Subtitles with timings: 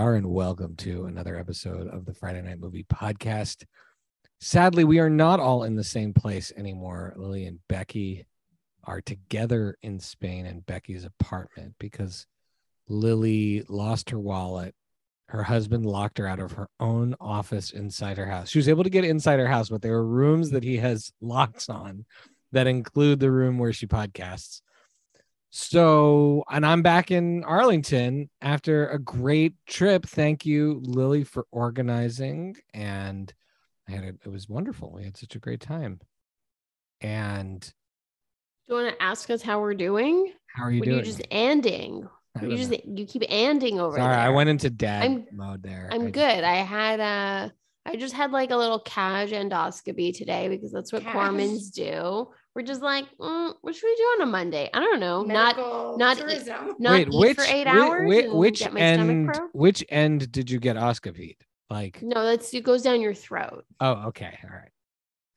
[0.00, 3.66] Are, and welcome to another episode of the Friday Night Movie Podcast.
[4.40, 7.12] Sadly, we are not all in the same place anymore.
[7.18, 8.24] Lily and Becky
[8.84, 12.26] are together in Spain in Becky's apartment because
[12.88, 14.74] Lily lost her wallet.
[15.26, 18.48] Her husband locked her out of her own office inside her house.
[18.48, 21.12] She was able to get inside her house, but there are rooms that he has
[21.20, 22.06] locks on
[22.52, 24.62] that include the room where she podcasts.
[25.50, 30.06] So, and I'm back in Arlington after a great trip.
[30.06, 32.56] Thank you, Lily, for organizing.
[32.72, 33.32] And
[33.88, 34.92] I had a, it was wonderful.
[34.92, 36.00] We had such a great time.
[37.00, 37.60] And
[38.68, 40.32] Do you want to ask us how we're doing?
[40.46, 40.96] how are you What doing?
[40.98, 42.08] are you just ending?
[42.40, 42.78] You just know.
[42.86, 44.20] you keep ending over Sorry, there.
[44.24, 45.88] I went into dad I'm- mode there.
[45.90, 46.44] I'm I- good.
[46.44, 47.52] I had a
[47.86, 51.14] I just had like a little cash endoscopy today because that's what Cash.
[51.14, 52.28] Cormans do.
[52.54, 54.68] We're just like, mm, what should we do on a Monday?
[54.74, 55.22] I don't know.
[55.22, 56.74] Not Medical not tourism.
[56.80, 58.08] not Wait, eat which for eight whi- hours.
[58.08, 58.98] whi- and which get my end?
[59.00, 59.50] stomach broke?
[59.52, 61.36] Which end did you get oscopied?
[61.70, 63.64] Like, No, that's it goes down your throat.
[63.78, 64.70] oh, okay, all right.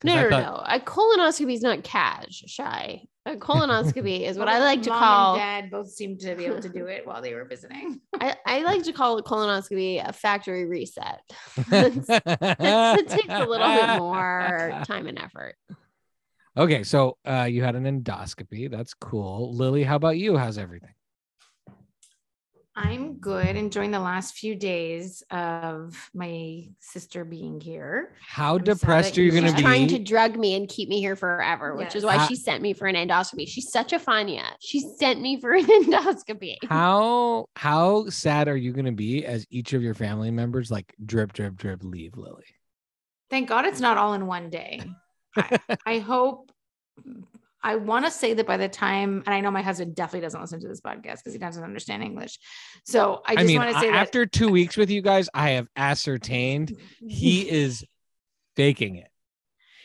[0.04, 0.76] No, I no, thought- no.
[0.76, 3.04] A colonoscopy is not cash, shy.
[3.28, 5.36] A colonoscopy is what I like to mom call.
[5.36, 8.02] And dad both seemed to be able to do it while they were visiting.
[8.20, 11.22] I, I like to call a colonoscopy a factory reset.
[11.58, 15.56] it takes a little bit more time and effort.
[16.56, 18.70] Okay, so uh, you had an endoscopy.
[18.70, 19.56] That's cool.
[19.56, 20.38] Lily, how about you?
[20.38, 20.94] How's everything?
[22.76, 28.16] I'm good, enjoying the last few days of my sister being here.
[28.20, 29.62] How I'm depressed are you you going to be?
[29.62, 32.64] Trying to drug me and keep me here forever, which is why Ha- she sent
[32.64, 33.48] me for an endoscopy.
[33.48, 34.46] She's such a Fania.
[34.60, 36.58] She sent me for an endoscopy.
[36.64, 40.96] how how sad are you going to be as each of your family members like
[41.06, 42.46] drip drip drip leave Lily?
[43.30, 44.82] Thank God it's not all in one day.
[45.38, 46.52] I, I hope.
[47.66, 50.42] I want to say that by the time, and I know my husband definitely doesn't
[50.42, 52.38] listen to this podcast because he doesn't understand English.
[52.86, 55.02] So I I, just mean, want to I- say that after two weeks with you
[55.02, 56.76] guys, I have ascertained
[57.08, 57.86] he is
[58.58, 59.08] faking it.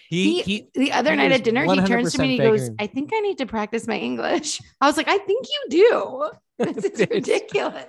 [0.09, 2.49] He he, he, the other he night at dinner, he turns to me and he
[2.49, 2.71] 100% goes.
[2.81, 4.61] I think I need to practice my English.
[4.81, 6.31] I was like, I think you do.
[6.75, 7.85] This is It's- ridiculous.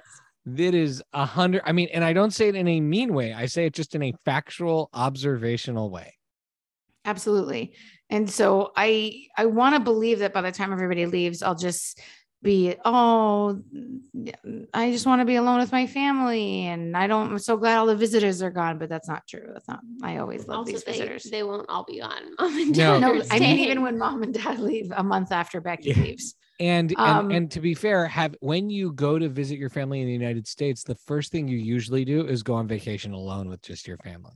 [0.46, 1.64] that is a hundred.
[1.66, 3.34] I mean, and I don't say it in a mean way.
[3.34, 6.14] I say it just in a factual, observational way.
[7.06, 7.74] Absolutely.
[8.10, 12.00] And so I I want to believe that by the time everybody leaves, I'll just
[12.42, 13.62] be, oh,
[14.74, 16.62] I just want to be alone with my family.
[16.68, 19.50] And I don't, I'm so glad all the visitors are gone, but that's not true.
[19.54, 21.24] That's not, I always love Also, these they, visitors.
[21.26, 23.00] they won't all be gone Mom and No.
[23.00, 25.90] dad no, are I mean, even when mom and dad leave a month after Becky
[25.90, 26.02] Yeah.
[26.04, 26.36] leaves.
[26.62, 30.02] And, Um, and and to be fair, have when you go to visit your family
[30.02, 33.48] in the United States, the first thing you usually do is go on vacation alone
[33.48, 34.34] with just your family.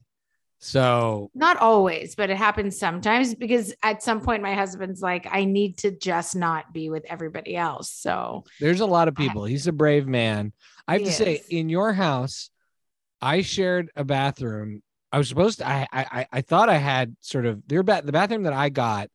[0.63, 5.43] So Not always, but it happens sometimes because at some point my husband's like, I
[5.43, 7.91] need to just not be with everybody else.
[7.91, 9.43] So there's a lot of people.
[9.43, 10.53] He's a brave man.
[10.87, 12.49] I have to say, in your house,
[13.21, 14.81] I shared a bathroom.
[15.11, 15.67] I was supposed to.
[15.67, 18.69] I I I- I thought I had sort of their ba- the bathroom that I
[18.69, 19.09] got,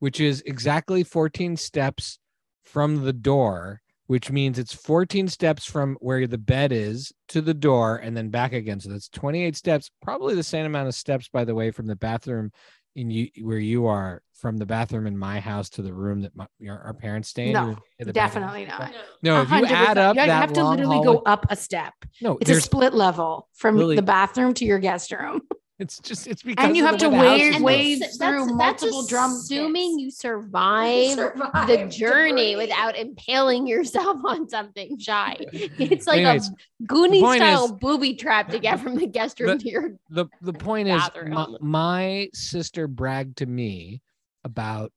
[0.00, 2.18] which is exactly 14 steps
[2.64, 7.54] from the door, which means it's 14 steps from where the bed is to the
[7.54, 8.78] door and then back again.
[8.78, 9.90] So that's 28 steps.
[10.02, 12.52] Probably the same amount of steps, by the way, from the bathroom
[12.94, 16.36] in you where you are from the bathroom in my house to the room that
[16.36, 17.52] my, your, our parents stay in.
[17.54, 18.44] No, You would bathroom.
[18.44, 18.92] definitely not.
[19.22, 19.70] No, if you 100%.
[19.70, 21.94] add up you that have to literally hallway- go up a step.
[22.20, 25.40] no, It's a split level from Lily- the bathroom to your guest room.
[25.78, 27.64] it's just it's because And you have to way wave- is And built.
[27.64, 29.44] wave through that's multiple drumsticks.
[29.50, 30.10] Assuming you
[30.56, 32.56] survive the Survive journey debris.
[32.56, 35.36] without impaling yourself on something shy.
[35.52, 39.58] It's like Anyways, a Goonie style is- booby trap to get from the guest room
[39.58, 39.90] The- to your.
[40.10, 44.02] the the point is my, my sister bragged to me
[44.44, 44.92] about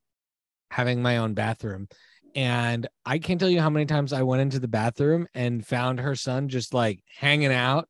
[0.72, 1.88] having my own bathroom
[2.36, 6.00] and i can't tell you how many times i went into the bathroom and found
[6.02, 7.88] her son just like hanging out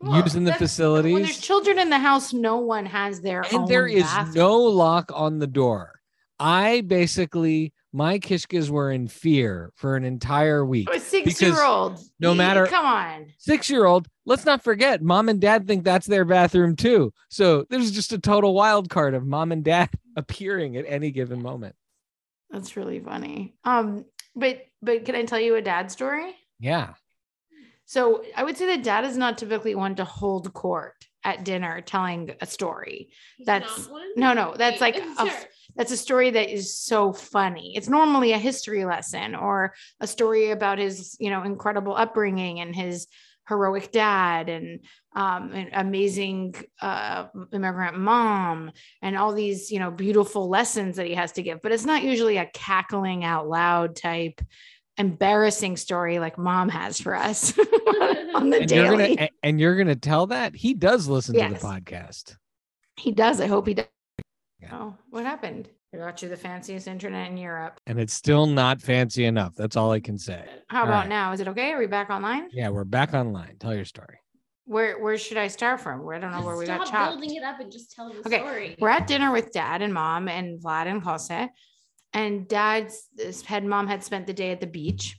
[0.00, 1.12] Using the facilities.
[1.12, 3.60] When there's children in the house, no one has their own.
[3.62, 4.34] and there is bathroom.
[4.34, 6.00] no lock on the door
[6.40, 11.98] i basically my kishkas were in fear for an entire week A six-year-old.
[12.20, 13.26] no matter- Come on.
[13.38, 17.64] six year old let's not forget mom and dad think that's their bathroom too so
[17.70, 21.74] there's just a total wild card of mom and dad appearing at any given moment
[22.50, 23.54] That's really funny.
[23.64, 24.04] Um,
[24.36, 26.36] but but can I tell you a dad story?
[26.60, 26.94] yeah
[27.88, 31.80] So I would say that dad is not typically one to hold court at dinner
[31.80, 33.08] telling a story.
[33.46, 35.30] That's no, no, that's like a,
[35.74, 37.72] that's a story that is so funny.
[37.78, 42.76] It's normally a history lesson or a story about his, you know, incredible upbringing and
[42.76, 43.06] his
[43.48, 44.80] heroic dad and
[45.16, 48.70] um, an amazing uh, immigrant mom
[49.00, 51.62] and all these, you know, beautiful lessons that he has to give.
[51.62, 54.42] But it's not usually a cackling out loud type
[54.98, 57.56] embarrassing story like mom has for us
[58.34, 61.60] on the and you're gonna and you're gonna tell that he does listen to the
[61.60, 62.36] podcast.
[62.96, 63.40] He does.
[63.40, 63.86] I hope he does.
[64.60, 64.70] Yeah.
[64.72, 65.68] Oh, what happened?
[65.94, 67.80] I got you the fanciest internet in Europe.
[67.86, 69.54] And it's still not fancy enough.
[69.54, 70.44] That's all I can say.
[70.68, 71.08] How All about right.
[71.08, 71.32] now?
[71.32, 71.72] Is it okay?
[71.72, 72.48] Are we back online?
[72.52, 73.56] Yeah, we're back online.
[73.58, 74.18] Tell your story.
[74.66, 76.02] Where where should I start from?
[76.04, 77.12] Where I don't know where we got Stop chopped.
[77.20, 78.76] building it up and just tell the Okay, story.
[78.78, 81.48] We're at dinner with dad and mom and Vlad and Kose.
[82.12, 83.08] And dad's
[83.44, 85.18] head mom had spent the day at the beach.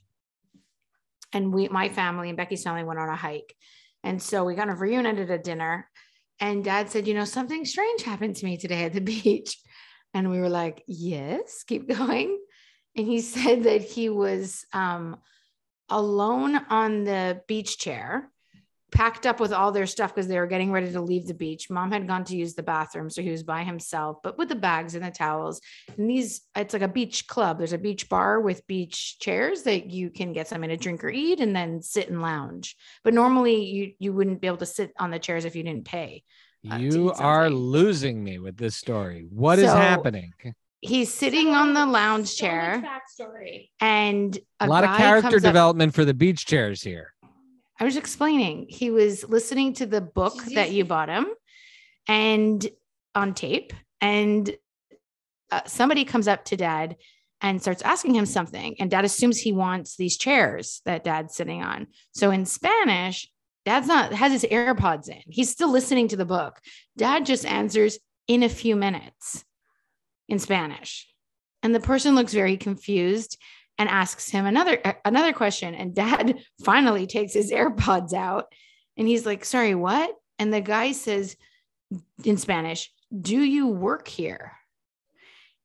[1.32, 3.56] And we, my family and Becky's family went on a hike.
[4.04, 5.88] And so we kind of reunited at dinner.
[6.40, 9.58] And dad said, You know, something strange happened to me today at the beach.
[10.14, 12.40] And we were like, Yes, keep going.
[12.96, 15.18] And he said that he was um,
[15.90, 18.32] alone on the beach chair
[18.92, 21.70] packed up with all their stuff because they were getting ready to leave the beach.
[21.70, 24.56] Mom had gone to use the bathroom, so he was by himself, but with the
[24.56, 25.62] bags and the towels.
[25.98, 27.58] And these, it's like a beach club.
[27.58, 31.10] There's a beach bar with beach chairs that you can get something to drink or
[31.10, 32.76] eat and then sit and lounge.
[33.04, 35.86] But normally you you wouldn't be able to sit on the chairs if you didn't
[35.86, 36.24] pay.
[36.70, 39.26] Uh, You eat are losing me with this story.
[39.30, 40.34] What is So- happening?
[40.82, 43.70] He's sitting on the lounge So chair backstory.
[43.82, 47.14] and A, lot of character comes up- development for the beach chairs here.
[47.80, 48.66] I was explaining.
[48.68, 51.28] He was listening to the book that you bought him
[52.08, 52.68] and
[53.16, 53.72] on tape.
[54.02, 54.54] And
[55.52, 56.98] uh, somebody comes up to dad
[57.42, 58.76] and starts asking him something.
[58.80, 61.88] And dad assumes he wants these chairs that dad's sitting on.
[62.12, 63.30] So in Spanish,
[63.66, 65.22] dad's not has his AirPods in.
[65.28, 66.60] He's still listening to the book.
[66.98, 67.98] Dad just answers
[68.28, 69.46] in a few minutes
[70.28, 71.08] in Spanish.
[71.64, 73.38] And the person looks very confused
[73.80, 75.74] and asks him another another question.
[75.74, 78.54] And dad finally takes his airpods out
[78.98, 80.14] and he's like sorry what?
[80.38, 81.36] And the guy says
[82.24, 84.52] in spanish do you work here?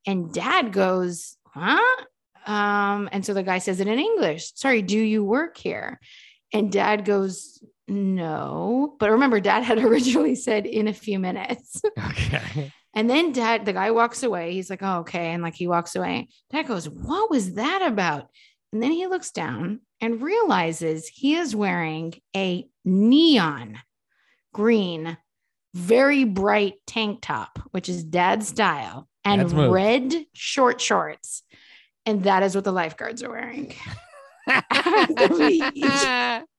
[0.06, 2.04] And dad goes huh?
[2.46, 6.00] Um and so the guy says it in english sorry do you work here?
[6.52, 8.94] And dad goes no.
[8.98, 11.82] But remember dad had originally said in a few minutes.
[12.10, 12.72] Okay.
[12.94, 14.52] And then dad, the guy walks away.
[14.52, 15.32] He's like, oh, okay.
[15.32, 16.28] And like he walks away.
[16.50, 18.28] Dad goes, what was that about?
[18.72, 23.78] And then he looks down and realizes he is wearing a neon
[24.52, 25.16] green,
[25.74, 31.42] very bright tank top, which is dad's style, and red short shorts.
[32.06, 33.74] And that is what the lifeguards are wearing.
[34.46, 36.44] the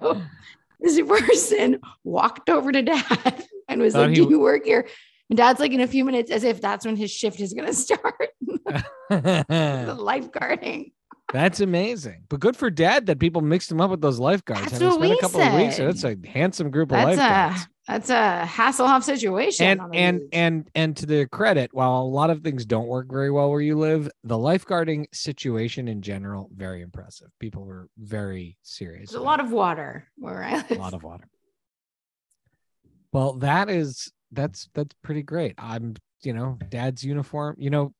[0.00, 0.20] So
[0.80, 4.86] this person walked over to dad and was Thought like, he Do you work here?
[5.30, 7.66] And dad's like, in a few minutes, as if that's when his shift is going
[7.68, 8.30] to start.
[9.08, 10.92] the lifeguarding.
[11.32, 12.24] That's amazing.
[12.28, 14.72] But good for dad that people mixed him up with those lifeguards.
[14.72, 15.86] That's what spent a we couple of weeks, said.
[15.88, 17.62] that's a handsome group of That's lifeguards.
[17.64, 19.66] a that's a Hasselhoff situation.
[19.66, 23.06] and the and and and to their credit, while a lot of things don't work
[23.10, 27.28] very well where you live, the lifeguarding situation in general very impressive.
[27.38, 29.10] People were very serious.
[29.10, 29.46] there's a lot it.
[29.46, 30.70] of water where I live.
[30.72, 31.28] a lot of water.
[33.12, 35.54] Well, that is that's that's pretty great.
[35.58, 37.56] I'm, you know, dad's uniform.
[37.58, 37.94] You know,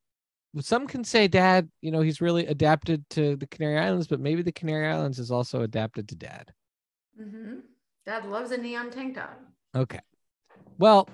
[0.61, 4.42] some can say dad, you know, he's really adapted to the Canary Islands, but maybe
[4.42, 6.52] the Canary Islands is also adapted to dad.
[7.20, 7.61] Mm-hmm.
[8.06, 9.40] Dad loves a neon tank top.
[9.75, 10.00] Okay.
[10.78, 11.08] Well,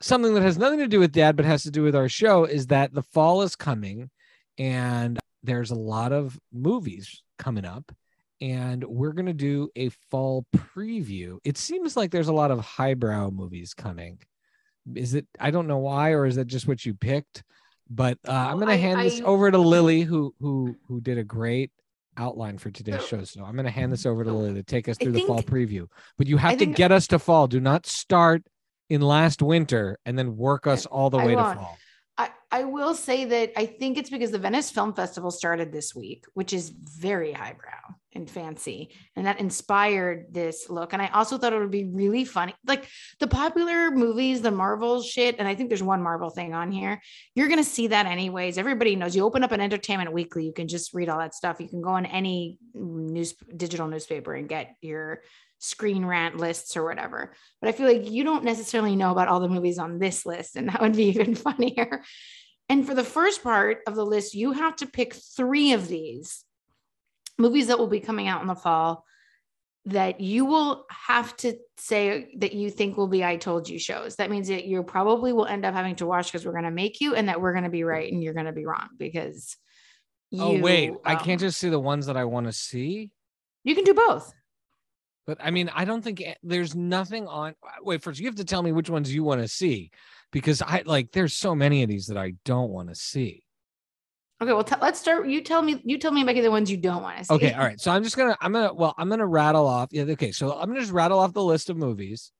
[0.00, 2.44] something that has nothing to do with dad, but has to do with our show
[2.44, 4.10] is that the fall is coming
[4.58, 7.92] and there's a lot of movies coming up.
[8.42, 11.38] And we're going to do a fall preview.
[11.44, 14.18] It seems like there's a lot of highbrow movies coming.
[14.96, 17.44] Is it, I don't know why, or is that just what you picked?
[17.88, 21.00] But uh, I'm going to I- hand this I- over to Lily, who who who
[21.00, 21.70] did a great
[22.16, 23.22] outline for today's show.
[23.22, 25.26] So I'm going to hand this over to Lily to take us I through the
[25.26, 25.86] fall preview.
[26.18, 27.46] But you have to think- get us to fall.
[27.46, 28.42] Do not start
[28.90, 31.78] in last winter and then work us all the way to fall.
[32.18, 35.94] I, I will say that I think it's because the Venice Film Festival started this
[35.94, 38.94] week, which is very highbrow and fancy.
[39.16, 40.92] And that inspired this look.
[40.92, 42.54] And I also thought it would be really funny.
[42.66, 42.88] Like
[43.20, 47.00] the popular movies, the Marvel shit, and I think there's one Marvel thing on here.
[47.34, 48.58] You're going to see that anyways.
[48.58, 51.60] Everybody knows you open up an entertainment weekly, you can just read all that stuff.
[51.60, 55.22] You can go on any news digital newspaper and get your
[55.58, 57.32] screen rant lists or whatever.
[57.60, 60.56] But I feel like you don't necessarily know about all the movies on this list,
[60.56, 62.02] and that would be even funnier.
[62.68, 66.44] And for the first part of the list, you have to pick three of these
[67.38, 69.04] movies that will be coming out in the fall
[69.86, 74.16] that you will have to say that you think will be I told you shows.
[74.16, 76.70] That means that you probably will end up having to watch because we're going to
[76.70, 78.90] make you and that we're going to be right and you're going to be wrong
[78.96, 79.56] because
[80.38, 80.84] oh, wait.
[80.84, 83.10] you, I can't um, just see the ones that I want to see.
[83.64, 84.32] You can do both.
[85.26, 87.54] But I mean, I don't think there's nothing on.
[87.80, 89.90] Wait, first, you have to tell me which ones you want to see
[90.32, 93.44] because I like there's so many of these that I don't want to see.
[94.42, 95.28] Okay, well, t- let's start.
[95.28, 95.80] You tell me.
[95.84, 97.34] You tell me, Becky, the ones you don't want to see.
[97.34, 97.80] Okay, all right.
[97.80, 99.90] So I'm just gonna, I'm gonna, well, I'm gonna rattle off.
[99.92, 100.32] Yeah, okay.
[100.32, 102.32] So I'm gonna just rattle off the list of movies,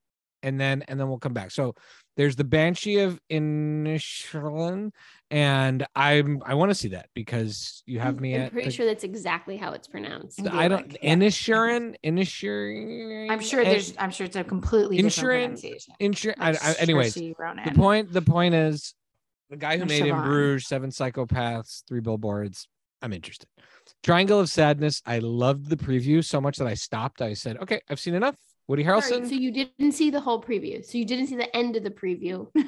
[0.43, 1.53] and then and then we'll come back.
[1.53, 1.77] So
[2.17, 4.91] there's the Banshee of Inisherin,
[5.31, 8.53] and I'm I want to see that because you have me I'm at.
[8.53, 10.45] pretty the- sure that's exactly how it's pronounced.
[10.45, 11.03] I don't Gaelic.
[11.03, 13.31] Inisherin, Inisherin.
[13.31, 13.95] I'm sure there's.
[13.97, 15.95] I'm sure it's a completely different pronunciation.
[16.01, 18.93] Insur- I, I, anyways, Saoirse the point the point is
[19.53, 20.25] the guy who Or made in Siobhan.
[20.25, 22.67] Bruges, Seven Psychopaths, Three Billboards.
[23.03, 23.47] I'm interested.
[24.03, 25.03] Triangle of Sadness.
[25.05, 27.21] I loved the preview so much that I stopped.
[27.21, 28.35] I said, okay, I've seen enough.
[28.67, 29.29] Woody Sorry, Harrelson.
[29.29, 30.83] so you didn't see the whole preview.
[30.85, 32.49] So you didn't see the end of the preview.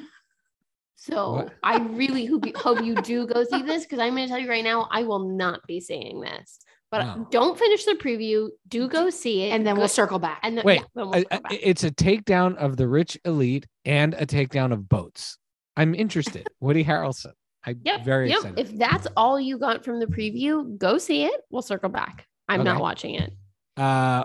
[0.97, 1.53] So What?
[1.61, 4.39] I really hope you, hope you do go see this because I'm going to tell
[4.39, 6.57] you right now, I will not be seeing this.
[6.89, 7.27] But Wow.
[7.31, 8.47] don't finish the preview.
[8.69, 10.39] Do go see it, and then Go- we'll circle back.
[10.41, 11.59] And then, Wait, yeah, we'll I- circle I- back.
[11.61, 15.37] it's a takedown of the rich elite and a takedown of boats.
[15.77, 16.47] I'm interested.
[16.59, 17.31] Woody Harrelson.
[17.65, 18.05] I'm Yep.
[18.05, 18.37] very yep.
[18.37, 18.59] excited.
[18.59, 21.41] If that's all you got from the preview, go see it.
[21.49, 22.27] We'll circle back.
[22.47, 22.69] I'm Okay.
[22.71, 23.33] not watching it.
[23.77, 24.23] uh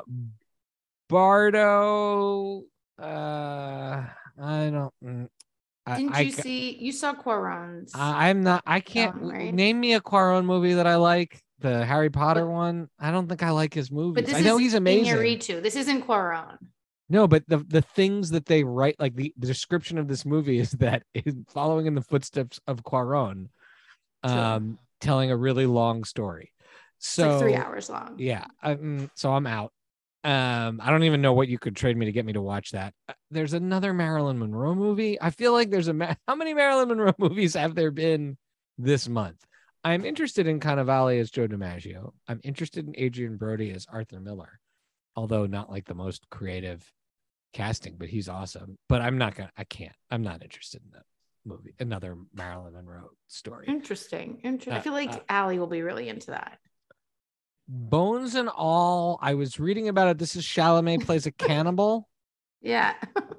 [1.08, 2.62] Bardo.
[3.00, 4.04] Uh
[4.42, 5.28] I don't mm,
[5.86, 6.76] I, Didn't I you ca- see?
[6.78, 7.92] You saw Cuarón's.
[7.94, 8.62] I- I'm not.
[8.66, 9.52] I can't right?
[9.52, 11.40] name me a Cuarón movie that I like.
[11.58, 12.88] The Harry Potter one.
[12.98, 14.24] I don't think I like his movies.
[14.24, 15.14] but I know is he's amazing.
[15.14, 15.62] Iñárritu.
[15.62, 16.56] This isn't Cuarón.
[17.10, 20.58] No, but the the things that they write, like the, the description of this movie,
[20.58, 23.48] is that is following in the footsteps of Cuarón,
[24.22, 26.52] um, telling a really long story.
[26.98, 28.14] So like three hours long.
[28.18, 29.72] Yeah, mm, so I'm out.
[30.22, 32.70] Um, I don't even know what you could trade me to get me to watch
[32.72, 32.94] that.
[33.08, 35.20] Uh, There's another Marilyn Monroe movie.
[35.20, 38.36] I feel like there's a Ma- how many Marilyn Monroe movies have there been
[38.78, 39.44] this month?
[39.82, 42.12] I'm interested in Cannavale as Joe DiMaggio.
[42.28, 44.60] I'm interested in Adrien Brody as Arthur Miller,
[45.16, 46.86] although not like the most creative
[47.52, 48.78] casting, but he's awesome.
[48.88, 49.50] But I'm not gonna.
[49.56, 49.94] I can't.
[50.10, 51.04] I'm not interested in that
[51.44, 51.74] movie.
[51.78, 53.66] Another Marilyn Monroe story.
[53.68, 54.40] Interesting.
[54.44, 54.72] Interesting.
[54.74, 56.58] I Uh, feel like uh, Allie will be really into that.
[57.68, 59.18] Bones and all.
[59.22, 60.18] I was reading about it.
[60.18, 62.06] This is Chalamet plays a cannibal.
[62.62, 62.92] Yeah.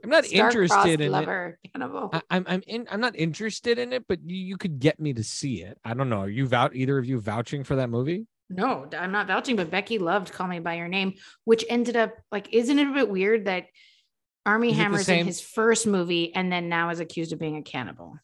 [0.03, 1.55] I'm not interested in it.
[1.71, 2.09] Cannibal.
[2.11, 2.87] I, I'm I'm in.
[2.89, 5.77] I'm not interested in it, but you, you could get me to see it.
[5.85, 6.21] I don't know.
[6.21, 8.25] Are you vouch either of you vouching for that movie?
[8.49, 11.13] No, I'm not vouching, but Becky loved Call Me by Your Name,
[11.43, 13.65] which ended up like, isn't it a bit weird that
[14.45, 17.61] Armie Is Hammer's in his first movie and then now is accused of being a
[17.61, 18.17] cannibal?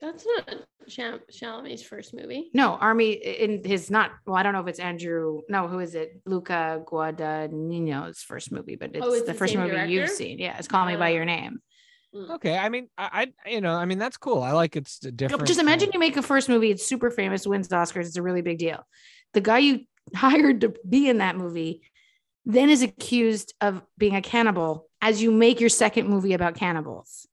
[0.00, 0.54] That's not
[0.88, 2.50] Cham- Chalamet's first movie.
[2.54, 4.12] No, Army in his not.
[4.26, 5.42] Well, I don't know if it's Andrew.
[5.48, 6.20] No, who is it?
[6.24, 10.38] Luca Guadagnino's first movie, but it's, Oh, it's the the first same movie you've seen.
[10.38, 11.14] Yeah, it's Call Me by Oh.
[11.16, 11.58] Your Name.
[12.14, 12.30] Hmm.
[12.32, 12.56] Okay.
[12.56, 14.42] I mean, I, I you know, I mean, that's cool.
[14.42, 15.46] I like it's different.
[15.46, 18.22] Just imagine kind you make a first movie, it's super famous, wins Oscars, it's a
[18.22, 18.84] really big deal.
[19.34, 19.80] The guy you
[20.14, 21.82] hired to be in that movie
[22.46, 27.26] then is accused of being a cannibal as you make your second movie about cannibals.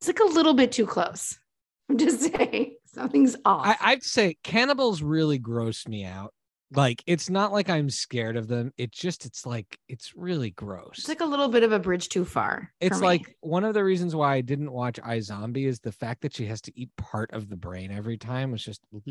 [0.00, 1.38] It's like a little bit too close.
[1.88, 3.66] I'm just saying something's off.
[3.66, 6.32] I, I'd say cannibals really gross me out.
[6.74, 8.72] Like it's not like I'm scared of them.
[8.78, 10.98] It's just it's like it's really gross.
[10.98, 12.72] it's like a little bit of a bridge too far.
[12.80, 13.06] It's me.
[13.06, 16.46] like one of the reasons why I didn't watch iZombie is the fact that she
[16.46, 19.02] has to eat part of the brain every time was just ugh.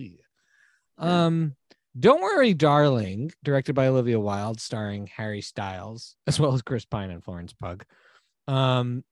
[0.99, 1.47] Yeah.
[1.99, 7.11] Don't Worry Darling, directed by Olivia Wilde, starring Harry Styles, as well as Chris Pine
[7.11, 7.81] and Florence Pugh.
[8.47, 9.03] Um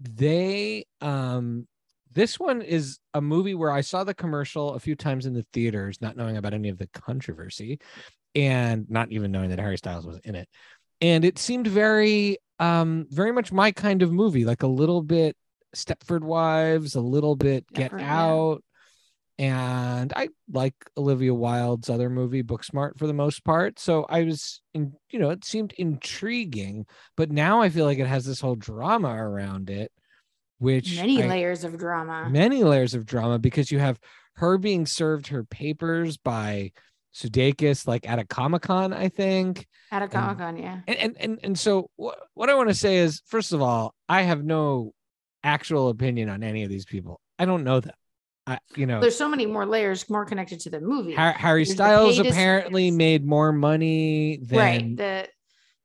[0.00, 1.66] they um
[2.12, 5.46] this one is a movie where I saw the commercial a few times in the
[5.52, 7.80] theaters, not knowing about any of the controversy
[8.34, 10.48] and not even knowing that Harry Styles was in it.
[11.00, 15.36] And it seemed very, um, very much my kind of movie, like a little bit
[15.74, 18.62] Stepford Wives, a little bit Get Out.
[18.62, 18.73] yeah.
[19.38, 23.80] And I like Olivia Wilde's other movie, Booksmart, for the most part.
[23.80, 26.86] So I was, in, you know, it seemed intriguing,
[27.16, 29.90] but now I feel like it has this whole drama around it,
[30.58, 32.28] which many I- layers of drama.
[32.30, 33.98] many layers of drama because you have
[34.36, 36.70] her being served her papers by
[37.12, 39.66] Sudeikis, like at a Comic Con, I think.
[39.90, 40.80] At a Comic Con, yeah.
[40.86, 43.94] And and and, and so what, what I want to say is, first of all,
[44.08, 44.92] I have no
[45.42, 47.20] actual opinion on any of these people.
[47.38, 47.94] I don't know them.
[48.46, 51.14] I, you know, There's so many more layers more connected to the movie.
[51.14, 54.58] Har- Harry Styles apparently made more money than.
[54.58, 54.96] right.
[54.96, 55.28] The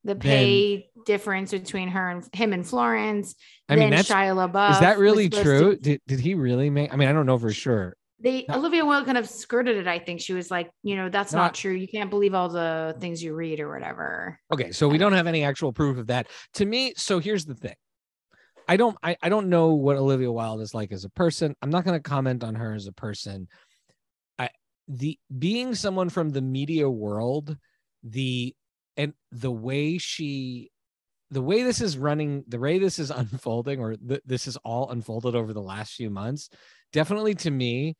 [0.06, 3.36] the pay difference between her and him and Florence.
[3.68, 4.72] I mean, that's Shia LaBeouf.
[4.72, 5.76] is that really true?
[5.76, 6.94] to- Did, did he really make?
[6.94, 7.96] I mean, I don't know for sure.
[8.20, 8.56] they No.
[8.56, 9.88] Olivia Wilde kind of skirted it.
[9.88, 11.74] I think she was like, you know, that's No, not true.
[11.74, 14.40] You can't believe all the things you read or whatever.
[14.54, 16.28] Okay, so we don't have any actual proof of that.
[16.56, 17.76] To me, so here's the thing.
[18.70, 21.56] I don't I, I don't know what Olivia Wilde is like as a person.
[21.62, 23.48] I'm not going to comment on her as a person.
[24.38, 24.50] I
[24.88, 27.58] the being someone from the media world,
[28.04, 28.56] the
[28.96, 30.70] and the way she
[31.32, 34.92] the way this is running, the way this is unfolding or th- this is all
[34.92, 36.50] unfolded over the last few months,
[36.94, 37.98] definitely to me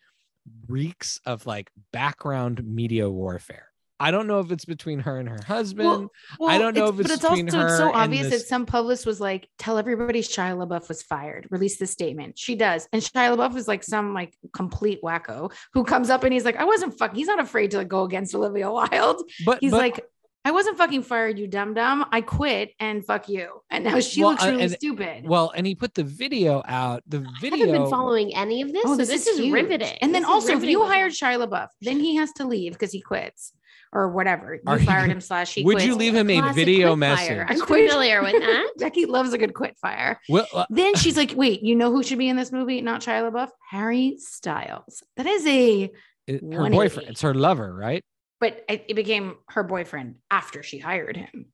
[0.68, 3.69] reeks of like background media warfare.
[4.00, 6.10] I don't know if it's between her and her husband.
[6.42, 8.66] I don't know if it's but it's between also her so obvious this- that some
[8.66, 11.48] publicist was like, "Tell everybody Shia LaBeouf was fired.
[11.52, 15.84] Release the statement." She does, and Shia LaBeouf is like some like complete wacko who
[15.84, 18.34] comes up and he's like, "I wasn't fucking." He's not afraid to like go against
[18.34, 19.22] Olivia Wilde.
[19.46, 20.06] but He's but- like,
[20.46, 22.06] "I wasn't fucking fired, you dumb dumb.
[22.12, 25.28] I quit and fuck you." And now she Well, looks uh, really and- stupid.
[25.28, 27.04] well, and he put the video out.
[27.08, 27.28] The video.
[27.32, 27.66] I video.
[27.68, 28.84] haven't been following any of this.
[28.86, 29.52] oh, so this, is, huge.
[29.52, 29.98] riveting.
[30.02, 31.16] And then This is also, if you hired him.
[31.18, 33.52] Shia LaBeouf, then he has to leave because he quits
[33.92, 34.56] or whatever.
[34.56, 35.86] You Are you- fired him slash he would quits.
[35.88, 37.28] you leave him a Classic video message?
[37.28, 37.46] fire.
[37.50, 37.90] I I'm quit.
[37.90, 38.72] familiar with that.
[38.78, 40.20] Becky loves a good quit fire.
[40.30, 42.82] Well, uh, Then she's like, wait, you know who should be in this movie?
[42.82, 45.04] Not Shia LaBeouf, Harry Styles.
[45.18, 45.92] That is a,
[46.28, 47.10] it- her boyfriend.
[47.10, 48.04] It's her lover, right?
[48.42, 51.48] but it, it became her boyfriend after she hired him.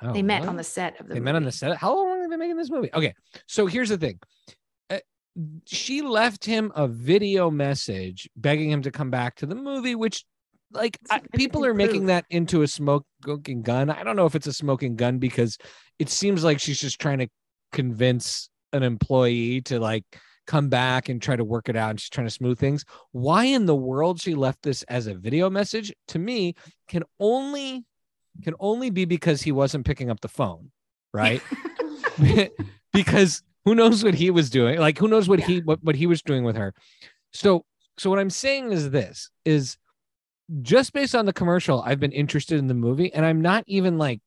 [0.00, 0.48] Oh, they met what?
[0.50, 1.24] on the set of the They movie.
[1.24, 1.76] met on the set.
[1.76, 2.88] How long have they been making this movie?
[2.94, 3.12] Okay,
[3.46, 4.18] so here's the thing.
[4.88, 4.98] Uh,
[5.66, 10.24] she left him a video message begging him to come back to the movie, which,
[10.72, 13.90] like, I, people are making that into a smoking gun.
[13.90, 15.58] I don't know if it's a smoking gun because
[15.98, 17.28] it seems like she's just trying to
[17.72, 20.04] convince an employee to like
[20.46, 22.84] come back and try to work it out and she's trying to smooth things.
[23.12, 26.54] Why in the world she left this as a video message to me
[26.88, 27.84] can only
[28.42, 30.70] can only be because he wasn't picking up the phone,
[31.12, 31.42] right?
[32.92, 34.78] because who knows what he was doing?
[34.78, 36.72] Like who knows what he what, what he was doing with her.
[37.32, 37.64] So
[37.98, 39.76] so what I'm saying is this is
[40.62, 43.98] just based on the commercial, I've been interested in the movie, and I'm not even
[43.98, 44.20] like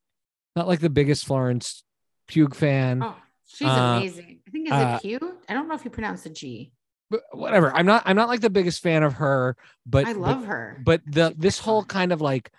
[0.55, 1.83] not like the biggest Florence
[2.27, 3.01] Pugh fan.
[3.03, 4.39] Oh, she's Uh, amazing.
[4.47, 5.23] I think is uh, it cute?
[5.49, 6.71] I don't know if you pronounce the G.
[7.09, 7.73] but whatever.
[7.75, 10.81] I'm not I'm not like the biggest fan of her, but I but- love her.
[10.85, 12.51] but the this whole kind of like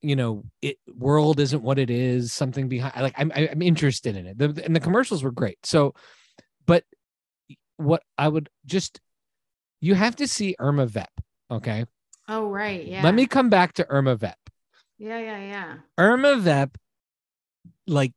[0.00, 4.28] you know it world isn't what it is something behind like i'm i'm interested in
[4.28, 5.92] it the, and the commercials were great so
[6.66, 6.84] but
[7.78, 9.00] what i would just
[9.80, 11.10] you have to see irma vep
[11.50, 11.84] okay
[12.28, 13.02] oh right, yeah.
[13.02, 14.38] let me come back to irma vep
[14.98, 15.74] Yeah, yeah, yeah.
[15.96, 16.76] irma vep
[17.86, 18.12] like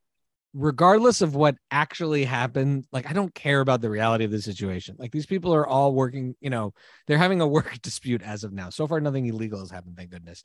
[0.54, 4.94] regardless of what actually happened like i don't care about the reality of the situation
[4.98, 6.74] like these people are all working you know
[7.06, 10.10] they're having a work dispute as of now so far nothing illegal has happened thank
[10.10, 10.42] goodness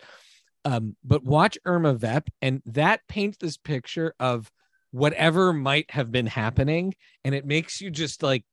[0.64, 4.50] um but watch irma vep and that paints this picture of
[4.92, 6.94] whatever might have been happening
[7.26, 8.46] and it makes you just like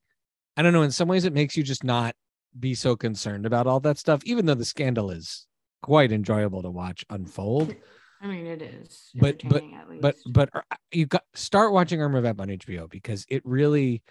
[0.57, 2.15] i don't know in some ways it makes you just not
[2.59, 5.45] be so concerned about all that stuff even though the scandal is
[5.81, 7.75] quite enjoyable to watch unfold
[8.21, 9.11] I mean, it is.
[9.13, 10.33] But- but- at but least.
[10.33, 14.01] but uh, you got start watching Irma Vep on HBO because it really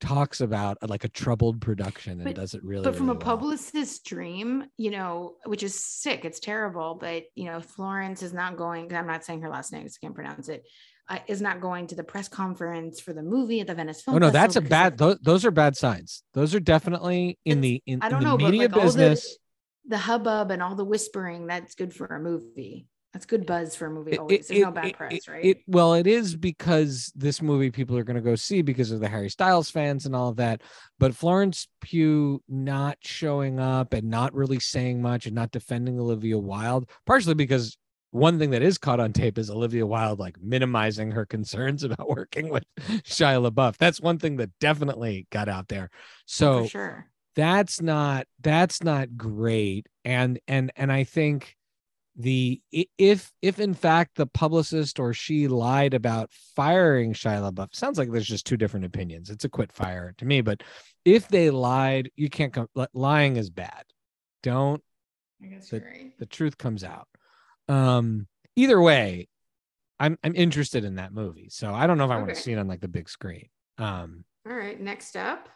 [0.00, 2.82] talks about uh, like a troubled production and But- does it really.
[2.84, 3.36] but from a really well.
[3.36, 6.96] publicist's dream, you know, which is sick, it's terrible.
[6.98, 8.92] But you know, Florence is not going.
[8.94, 10.64] I'm not saying her last name, 'cause I can't pronounce it.
[11.08, 14.16] Uh, is not going to the press conference for the movie at the Venice Film
[14.16, 14.98] Oh no, that's a bad.
[14.98, 16.24] Those, those are bad signs.
[16.34, 18.86] Those are definitely in the in, I don't the know, but, media like, all the-
[18.86, 19.38] business.
[19.86, 21.46] the hubbub and all the whispering.
[21.46, 22.88] That's good for a movie.
[23.12, 24.12] That's good buzz for a movie.
[24.14, 24.40] it- Always.
[24.40, 25.44] it- There's no bad it- press, it- right?
[25.44, 28.98] It, well, it is because this movie people are going to go see because of
[28.98, 30.60] the Harry Styles fans and all of that.
[30.98, 36.36] But Florence Pugh not showing up and not really saying much and not defending Olivia
[36.36, 37.78] Wilde, partially because
[38.10, 42.08] one thing that is caught on tape is Olivia Wilde like minimizing her concerns about
[42.08, 42.64] working with
[43.04, 43.76] Shia LaBeouf.
[43.76, 45.90] That's one thing that definitely got out there.
[46.24, 47.06] So for sure.
[47.34, 51.54] that's not that's not great and and and i think
[52.18, 57.98] the if if in fact the publicist or she lied about firing Shia LaBeouf sounds
[57.98, 60.62] like there's just two different opinions it's a quit fire to me but
[61.04, 63.84] if they lied you can't come lying is bad
[64.42, 64.82] don't
[65.42, 66.18] I guess the- right.
[66.18, 67.06] the truth comes out
[67.68, 68.26] um
[68.56, 69.28] either way
[70.00, 72.52] i'm i'm interested in that movie so i don't know if i want to see
[72.52, 73.48] it on like the big screen
[73.78, 74.80] um All right.
[74.80, 75.48] Next up.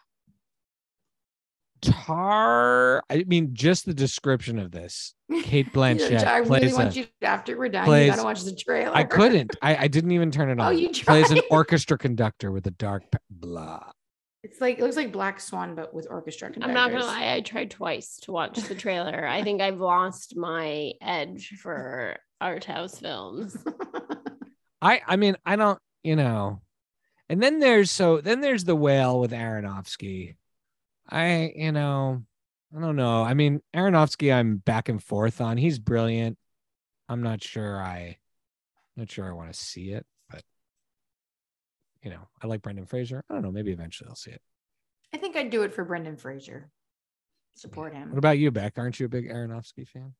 [1.81, 7.07] tar i mean just the description of this cate blanchett I really want a- you
[7.23, 7.85] after we're done.
[7.87, 8.95] plays- you gotta watch the trailer.
[8.95, 10.61] i couldn't I, I didn't even turn it on.
[10.61, 13.93] Oh, on you plays an orchestra conductor with a dark blah
[14.43, 16.51] It's like it looks like Black Swan, but with orchestra.
[16.61, 19.27] I'm not gonna lie, I tried twice to watch the trailer.
[19.27, 23.57] I think I've lost my edge for art house films.
[24.83, 26.61] i i mean i don't you know
[27.29, 30.37] and then there's so then there's the whale with aronofsky
[31.09, 32.23] i you know
[32.77, 36.39] i don't know i mean aronofsky i'm back and forth on he's brilliant
[37.09, 38.17] i'm not sure i
[38.97, 40.20] not sure i want to see it but
[42.03, 44.41] you know i like brendan fraser i don't know maybe eventually i'll see it
[45.13, 46.71] I think I'd do it for Brendan Fraser.
[47.57, 48.11] Support him.
[48.11, 50.15] what about you beck aren't you a big aronofsky fan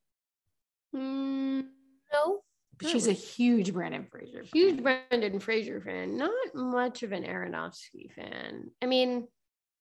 [0.95, 1.67] Mm,
[2.13, 2.41] no,
[2.83, 4.43] She's a huge Brendan Fraser.
[4.53, 4.83] huge.
[4.83, 8.73] Brendan Fraser fan, not much of an Aronofsky fan.
[8.83, 9.29] I mean,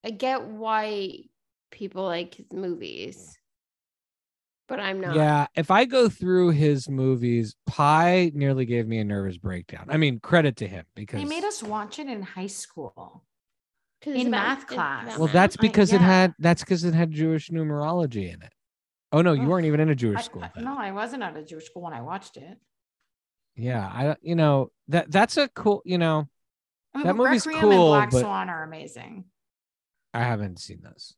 [0.05, 1.21] I get why
[1.71, 3.38] people like his movies,
[4.69, 5.15] but I'm not.
[5.15, 9.87] Yeah, if I go through his movies, Pi nearly gave me a nervous breakdown.
[9.89, 13.25] I mean, credit to him because They made us watch it in high school.
[14.01, 15.17] it's in about- math it's class.
[15.17, 15.33] Well, math.
[15.33, 18.53] that's I- because it had that's because it had Jewish numerology in it.
[19.11, 19.47] Oh no, you Ugh.
[19.49, 20.43] weren't even in a Jewish I- school.
[20.43, 20.63] I- then.
[20.63, 22.57] no, I wasn't at a Jewish school when I watched it.
[23.55, 25.81] Yeah, I you know that that's a cool.
[25.83, 26.29] You know,
[26.93, 29.25] I mean, That movie's Requiem cool, and Black but- Swan are amazing.
[30.13, 31.15] I haven't seen those.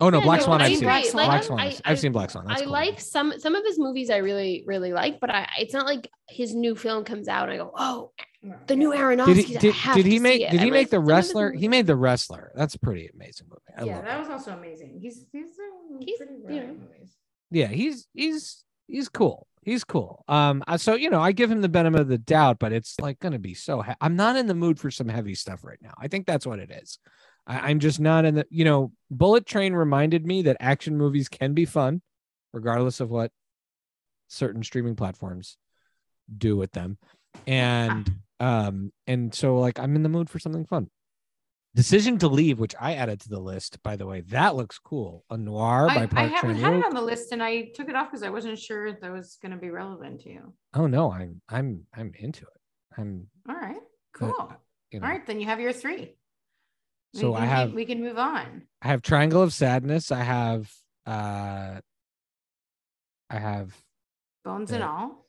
[0.00, 0.60] Oh no, Yeah, Black no, Swan.
[0.62, 0.76] I I've agree.
[0.78, 0.84] seen.
[0.86, 1.26] Black Like, Swan.
[1.26, 1.60] Black I- Swan.
[1.60, 2.46] I- I've- I've seen Black Swan.
[2.46, 2.72] That's I cool.
[2.72, 6.08] like some some of his movies I really really like, but I it's not like
[6.28, 8.12] his new film comes out and I go, oh,
[8.66, 9.26] the new Aronofsky.
[9.34, 10.90] Did he I did, have did he to make it." did he I'm make like,
[10.90, 11.52] the some of wrestler?
[11.52, 12.52] He made the wrestler.
[12.54, 13.60] That's a pretty amazing movie.
[13.76, 14.20] I yeah, love that it.
[14.20, 14.98] was also amazing.
[15.00, 15.48] He's he's,
[16.00, 16.66] He's, pretty you know.
[16.68, 17.16] movies.
[17.50, 19.46] Yeah, he's he's he's cool.
[19.62, 20.24] He's cool.
[20.26, 23.18] Um, so you know, I give him the benefit of the doubt, but it's like
[23.18, 23.82] gonna be so.
[23.82, 25.92] He- I'm not in the mood for some heavy stuff right now.
[25.98, 26.98] I think that's what it is.
[27.46, 28.46] I, I'm just not in the.
[28.50, 32.02] You know, Bullet Train reminded me that action movies can be fun,
[32.52, 33.32] regardless of what
[34.28, 35.56] certain streaming platforms
[36.36, 36.98] do with them,
[37.46, 40.90] and um, and so like I'm in the mood for something fun.
[41.72, 45.24] Decision to Leave, which I added to the list, by the way, that looks cool.
[45.30, 47.88] A noir by I, I haven't Chan had it on the list, and I took
[47.88, 50.52] it off because I wasn't sure if that was going to be relevant to you.
[50.74, 52.98] Oh no, I'm I'm I'm into it.
[52.98, 53.80] I'm All right,
[54.18, 54.52] But, cool.
[54.90, 56.16] you know All right, then you have your three.
[57.14, 58.62] So can I have- we can move on.
[58.82, 60.12] I have Triangle of Sadness.
[60.12, 60.70] I have
[61.06, 61.80] uh
[63.30, 63.76] I have
[64.44, 65.26] Bones and all,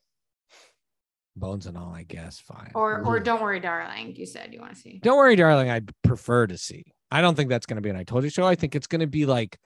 [1.36, 2.40] Bones and All, I guess.
[2.40, 2.72] Fine.
[2.74, 4.14] or or don't worry, darling.
[4.16, 4.98] You said you want to see.
[5.02, 5.70] Don't worry, darling.
[5.70, 6.84] I prefer to see.
[7.10, 8.44] I don't think that's gonna be an I told you so.
[8.46, 9.58] I think it's gonna be like,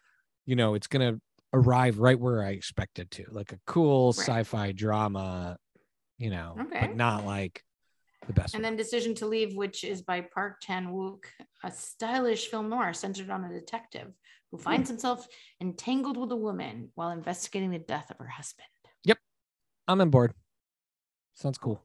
[0.47, 1.21] you know, it's gonna
[1.53, 3.25] arrive right where I expect it to.
[3.31, 4.27] Like a cool Right.
[4.27, 5.57] sci-fi drama,
[6.19, 6.81] you know, Okay.
[6.89, 7.63] but not like
[8.27, 8.73] the best And one.
[8.73, 11.25] then Decision to Leave, which is by Park Chan Wook,
[11.65, 14.13] a stylish film noir centered on a detective
[14.51, 15.27] who finds himself
[15.61, 18.67] entangled with a woman while investigating the death of her husband.
[19.05, 19.19] Yep,
[19.89, 20.33] I'm on board.
[21.35, 21.83] Sounds cool.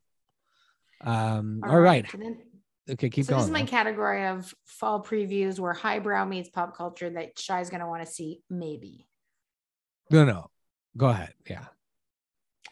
[1.01, 2.09] Um, all right.
[2.09, 2.41] so then-
[2.89, 3.39] Okay, keep so going.
[3.41, 7.87] this is my category of fall previews where highbrow meets pop culture that Shy's gonna
[7.87, 9.07] want to see, maybe.
[10.09, 10.49] No, no.
[10.97, 11.33] Go ahead.
[11.49, 11.65] Yeah.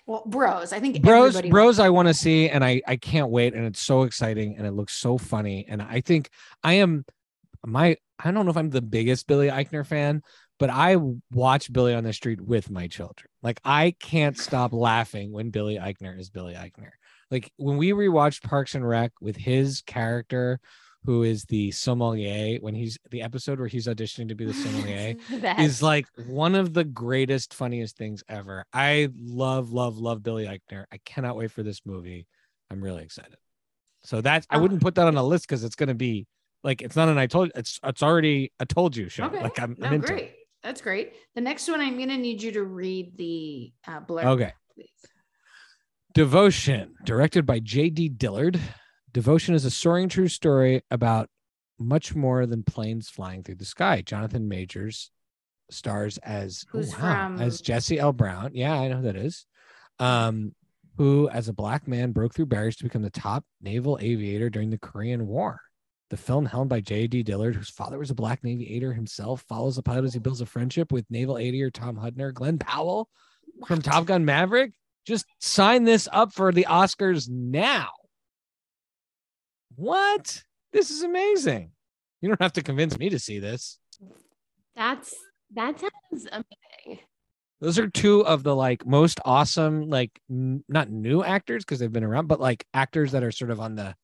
[0.10, 0.74] Well, bros.
[0.74, 3.64] I think Bros, everybody bros, I want to see, and I I can't wait, and
[3.68, 6.32] it's so exciting, and it looks so funny, and I think
[6.64, 7.06] I am
[7.64, 10.24] my I don't know if I'm the biggest Billy Eichner fan,
[10.58, 10.98] but I
[11.32, 13.30] watch Billy on the Street with my children.
[13.44, 16.90] Like I can't stop laughing when Billy Eichner is Billy Eichner.
[17.30, 20.60] Like when we rewatched Parks and Rec with his character,
[21.10, 25.16] who is the sommelier, when he's the episode where he's auditioning to be the sommelier
[25.58, 28.64] is like one of the greatest, funniest things ever.
[28.74, 30.86] I love, love, love Billy Eichner.
[30.92, 32.28] I cannot wait for this movie.
[32.70, 33.38] I'm really excited.
[34.04, 36.28] So that's I wouldn't put that on a list because it's gonna be
[36.64, 39.24] like it's not an I told it's it's already a told you show.
[39.24, 39.42] Okay.
[39.42, 40.24] Like I'm, no, I'm into great.
[40.26, 40.36] it.
[40.62, 41.14] That's great.
[41.34, 44.26] The next one, I'm gonna need you to read the uh, blurb.
[44.26, 44.54] Okay.
[44.76, 44.92] please.
[46.14, 48.10] Devotion, directed by J.D.
[48.10, 48.60] Dillard.
[49.12, 51.30] Devotion is a soaring true story about
[51.80, 54.02] much more than planes flying through the sky.
[54.02, 55.12] Jonathan Majors
[55.72, 58.14] stars as oh, Who's wow, from- as Jesse L.
[58.14, 58.52] Brown.
[58.54, 59.46] Yeah, I know who that is.
[60.00, 60.54] Um,
[60.98, 64.70] who, as a black man, broke through barriers to become the top naval aviator during
[64.70, 65.62] the Korean War.
[66.10, 67.24] The film, helmed by J.D.
[67.24, 70.42] Dillard, whose father was a black Navy aviator himself, follows the pilot as he builds
[70.42, 73.08] a friendship with naval aviator Tom Hudner, Glen Powell
[73.66, 74.74] from Top Gun Maverick.
[75.06, 77.90] Just sign this up for the Oscars now.
[79.80, 80.44] What?
[80.74, 81.72] This is amazing.
[82.22, 83.80] You don't have to convince me to see this.
[84.76, 85.16] that's
[85.56, 87.00] that sounds amazing.
[87.62, 91.92] Those are two of the like most awesome, like n- not new actors because they've
[91.92, 93.96] been around, but like actors that are sort of on the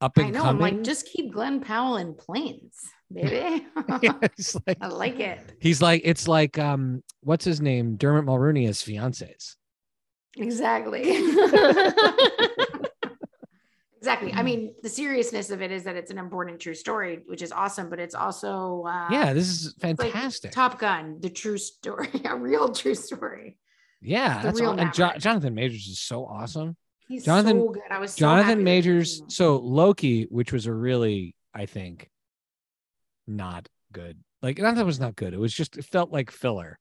[0.00, 0.40] up I and know.
[0.40, 0.76] I'm coming.
[0.76, 2.74] like, just keep Glen Powell in planes,
[3.12, 3.66] baby.
[4.02, 4.12] Yeah,
[4.66, 5.38] like- I like it.
[5.60, 9.56] he's like it's like um what's his name Dermot Mulroney as fiancés.
[10.36, 11.02] Exactly.
[14.04, 14.32] Exactly.
[14.34, 17.52] I mean, the seriousness of it is that it's an important true story, which is
[17.52, 20.52] awesome, but it's also uh, Yeah, this is it's like fantastic.
[20.52, 23.56] Top Gun, the true story, a real true story.
[24.02, 24.78] yeah, that's real all.
[24.80, 26.76] And Jo- Jonathan Majors is so awesome.
[27.08, 27.82] He's Jonathan- so good.
[27.90, 29.22] I was so Jonathan Majors.
[29.28, 32.10] So Loki, which was a really, I think,
[33.26, 34.18] not good.
[34.42, 35.32] Like not that it was not good.
[35.34, 36.78] It was just it felt like filler.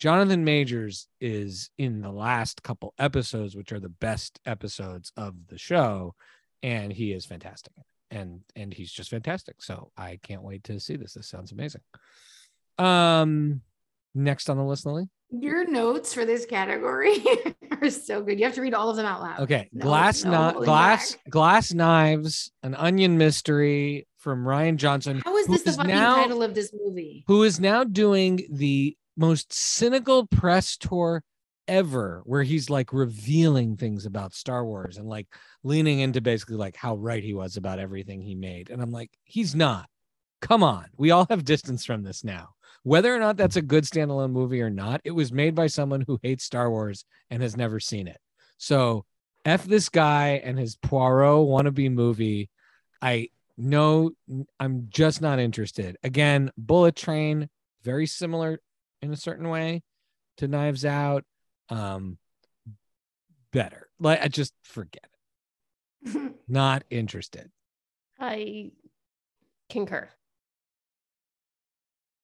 [0.00, 5.56] Jonathan Majors is in the last couple episodes, which are the best episodes of the
[5.56, 6.14] show,
[6.64, 7.74] and he is fantastic.
[8.10, 9.62] And and he's just fantastic.
[9.62, 11.12] So I can't wait to see this.
[11.14, 11.82] This sounds amazing.
[12.78, 13.60] Um,
[14.14, 15.08] next on the list, Lily.
[15.30, 17.16] Your notes for this category
[17.82, 18.38] are so good.
[18.38, 19.40] You have to read all of them out loud.
[19.40, 21.30] Okay, No- glass no glass back.
[21.30, 25.20] glass knives, an onion mystery from Rian Johnson.
[25.24, 27.24] How is this the fucking now, title of this movie?
[27.26, 31.22] Who is now doing the most cynical press tour
[31.68, 35.26] ever, where he's like revealing things about Star Wars and like
[35.62, 38.70] leaning into basically like how right he was about everything he made.
[38.70, 39.88] And I'm like, he's not.
[40.40, 40.86] Come on.
[40.96, 42.50] We all have distance from this now.
[42.82, 46.04] Whether or not that's a good standalone movie or not, it was made by someone
[46.06, 48.18] who hates Star Wars and has never seen it.
[48.58, 49.06] So
[49.44, 52.50] F this guy and his Poirot wannabe movie.
[53.00, 54.10] I know
[54.58, 55.96] I'm just not interested.
[56.02, 57.48] Again, Bullet Train,
[57.82, 58.60] very similar
[59.02, 59.82] in a certain way
[60.38, 61.24] to Knives Out.
[61.68, 62.18] Um,
[63.52, 63.88] better.
[63.98, 65.06] Like I just forget
[66.04, 66.32] it.
[66.48, 67.50] Not interested.
[68.20, 68.72] I
[69.70, 70.08] concur.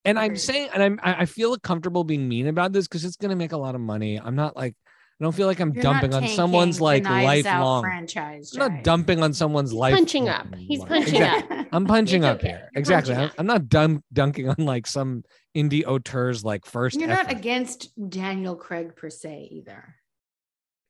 [0.04, 3.16] And I'm saying, and I'm I I feel comfortable being mean about this because it's
[3.16, 4.18] gonna make a lot of money.
[4.18, 4.74] I'm not like
[5.20, 7.82] I don't feel like I'm You're dumping on tanking someone's the like Knives Out lifelong.
[7.82, 8.52] franchise.
[8.54, 8.82] I'm not Jai.
[8.82, 9.94] dumping on someone's He's life.
[9.94, 10.54] punching up.
[10.56, 11.56] He's punching Exactly.
[11.58, 11.66] up.
[11.72, 12.48] I'm punching It's up okay.
[12.48, 12.68] here.
[12.72, 13.14] You're Exactly.
[13.14, 13.34] punching I'm, up.
[13.38, 16.98] I'm not dun- dunking on like some indie auteurs like first.
[16.98, 17.36] You're not effort.
[17.38, 19.94] against Daniel Craig per se either.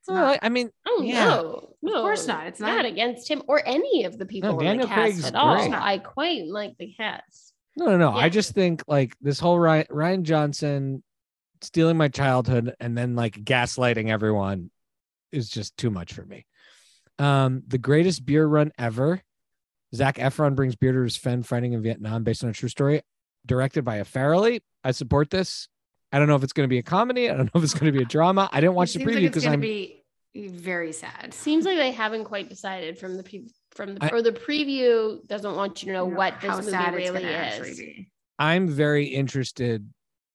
[0.02, 0.38] It's Well, not.
[0.42, 1.24] I, I mean, Oh Yeah.
[1.24, 2.46] no, no, Of course not.
[2.46, 5.24] It's not, not- against him or any of the people in Daniel the cast Craig's
[5.26, 5.56] at all.
[5.56, 5.74] great.
[5.74, 7.52] I quite like the cast.
[7.76, 8.12] no, no, no.
[8.12, 11.02] I just think like this whole Rian, Rian Johnson
[11.62, 14.70] stealing my childhood and then like gaslighting everyone
[15.32, 16.46] is just too much for me.
[17.18, 19.20] Um, the greatest beer run ever.
[19.94, 23.02] Zac Efron brings beer to his friend fighting in Vietnam based on a true story,
[23.44, 24.60] directed by a Farrelly.
[24.84, 25.68] I support this.
[26.12, 27.28] I don't know if it's going to be a comedy.
[27.30, 28.48] I don't know if it's going to be a drama.
[28.52, 30.02] I didn't watch It the preview it's because gonna I'm be
[30.34, 31.34] very sad.
[31.34, 35.24] Seems like they haven't quite decided from the pe- from the I- or the preview
[35.26, 37.28] doesn't want you to know You know, what this how movie sad really gonna
[37.60, 37.78] is.
[37.78, 38.08] be.
[38.38, 39.88] I'm very interested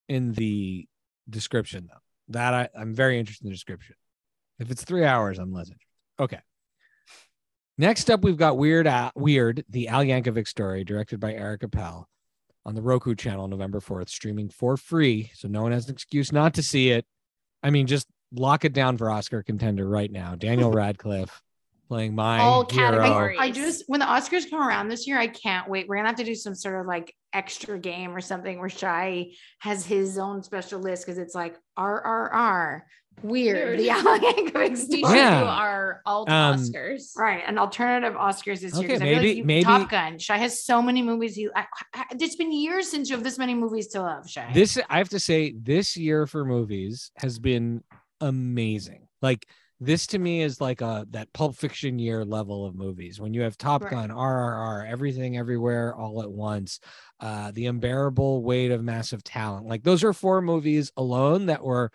[0.08, 0.88] in the
[1.30, 2.00] description though.
[2.30, 3.96] That I, I'm very interested in the description.
[4.60, 5.88] If it's three hours, I'm less interested.
[6.20, 6.40] Okay.
[7.78, 12.08] Next up, we've got Weird Al, Weird, the Al Yankovic story, directed by Eric Appel
[12.66, 15.30] on the Roku channel November 4th, streaming for free.
[15.36, 17.06] So no one has an excuse not to see it.
[17.62, 20.36] I mean, just lock it down for Oscar contender right now.
[20.36, 21.42] Daniel Radcliffe
[21.88, 22.92] playing my All hero.
[22.92, 23.38] categories.
[23.40, 25.88] I just when the Oscars come around this year, I can't wait.
[25.88, 29.32] We're gonna have to do some sort of like extra game or something where Shy
[29.60, 32.82] has his own special list because it's like RRR
[33.24, 33.56] weird.
[33.78, 33.80] Weird.
[33.80, 35.02] The Alan Yankovic story.
[35.16, 35.40] Yeah.
[35.42, 37.16] do our alt Um, Oscars.
[37.18, 38.84] Right, an alternative Oscars this year.
[38.84, 40.20] Okay, 'cause I feel maybe- like you, maybe- Top Gun.
[40.20, 41.36] Shy has so many movies.
[41.36, 44.30] He, I, I, it's been years since you have this many movies to love.
[44.30, 44.50] Shy.
[44.54, 47.84] this i have to say this year for movies has been
[48.22, 49.46] amazing like
[49.86, 53.42] this to me is like a that pulp fiction year level of movies when you
[53.42, 53.92] have top Right.
[53.92, 56.80] gun rrr everything everywhere all at once
[57.20, 61.92] uh the unbearable weight of massive talent like those are four movies alone that were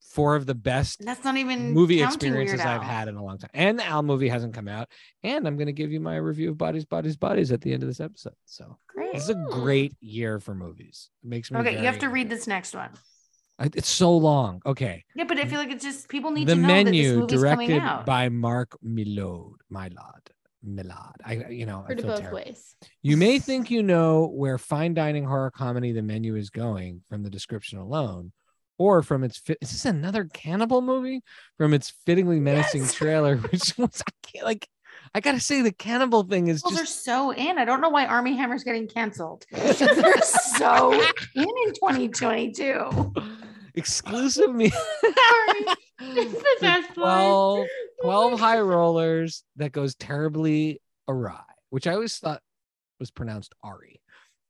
[0.00, 3.50] four of the best That's not even movie experiences I've had in a long time.
[3.52, 4.88] And the Al movie hasn't come out.
[5.22, 7.82] And I'm going to give you my review of Bodies, Bodies, Bodies at the end
[7.82, 8.32] of this episode.
[8.46, 9.12] So Great.
[9.12, 11.10] this is a great year for movies.
[11.22, 12.88] It makes me Okay, you have to read this next one.
[13.58, 14.62] I- It's so long.
[14.64, 15.04] Okay.
[15.16, 17.18] Yeah, but I feel like it's just people need the to know that this menu
[17.18, 18.06] movie's coming directed out.
[18.06, 19.54] by Mark Mylod.
[19.72, 20.28] Mylod.
[20.66, 21.12] Mylod.
[21.24, 22.36] I you know, I Heard it feel both terrible.
[22.38, 22.74] ways.
[23.02, 27.22] You may think you know where fine dining horror comedy The Menu is going from
[27.22, 28.32] the description alone,
[28.76, 29.58] or from its fit.
[29.60, 31.22] Is this another cannibal movie?
[31.56, 32.94] From its fittingly menacing Yes.
[32.94, 34.68] trailer, which was I can't like.
[35.14, 37.56] I gotta say the cannibal thing is Those are so in.
[37.56, 39.46] I don't know why Armie Hammer's getting canceled.
[39.52, 39.72] They're
[40.20, 41.00] so in
[41.36, 43.14] in 2022.
[43.78, 44.70] Exclusive me.
[46.00, 46.96] It's the best one.
[46.96, 47.66] 12,
[48.02, 52.42] 12 high rollers that goes terribly awry, which I always thought
[53.00, 54.00] was pronounced Ari.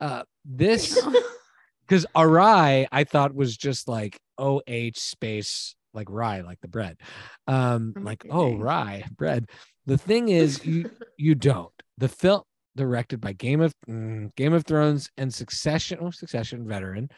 [0.00, 1.00] Uh, this
[1.86, 6.98] because awry I thought was just like O H space like rye, like the bread.
[7.46, 9.46] Um, Oh like oh rye bread.
[9.86, 11.72] The thing is, you you don't.
[11.96, 12.42] The film
[12.76, 17.08] directed by Game of mm, Game of Thrones and Succession, oh, Succession veteran,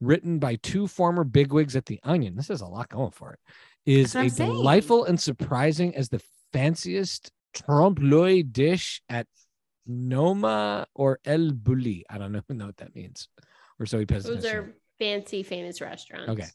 [0.00, 2.36] written by two former bigwigs at the Onion.
[2.36, 3.38] This is a lot going for it.
[3.86, 4.50] Is a saying.
[4.50, 6.20] delightful and surprising as the
[6.52, 9.26] fanciest trompe l'oeil dish at
[9.86, 12.02] Noma or El Bulli.
[12.08, 13.28] I don't know, know what that means.
[13.78, 16.28] Or so he Those are fancy, famous restaurants.
[16.28, 16.46] Okay.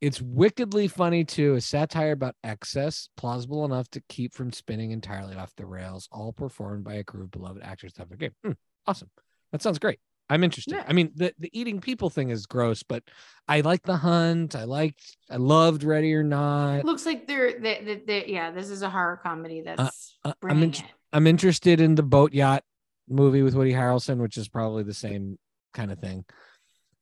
[0.00, 5.34] It's wickedly funny too, a satire about excess, plausible enough to keep from spinning entirely
[5.34, 7.94] off the rails, all performed by a crew of beloved actors.
[7.98, 8.34] Of the game.
[8.44, 8.52] Hmm,
[8.86, 9.08] awesome.
[9.52, 10.00] That sounds great.
[10.30, 10.74] I'm interested.
[10.74, 10.84] Yeah.
[10.88, 13.02] I mean, the, the eating people thing is gross, but
[13.46, 14.56] I like the hunt.
[14.56, 16.76] I liked, I loved Ready or Not.
[16.78, 20.32] It Looks like they're, they, they, they, yeah, this is a horror comedy that's uh,
[20.42, 20.74] I'm in-
[21.12, 22.64] I'm interested in the boat yacht
[23.08, 25.38] movie with Woody Harrelson, which is probably the same
[25.72, 26.24] kind of thing.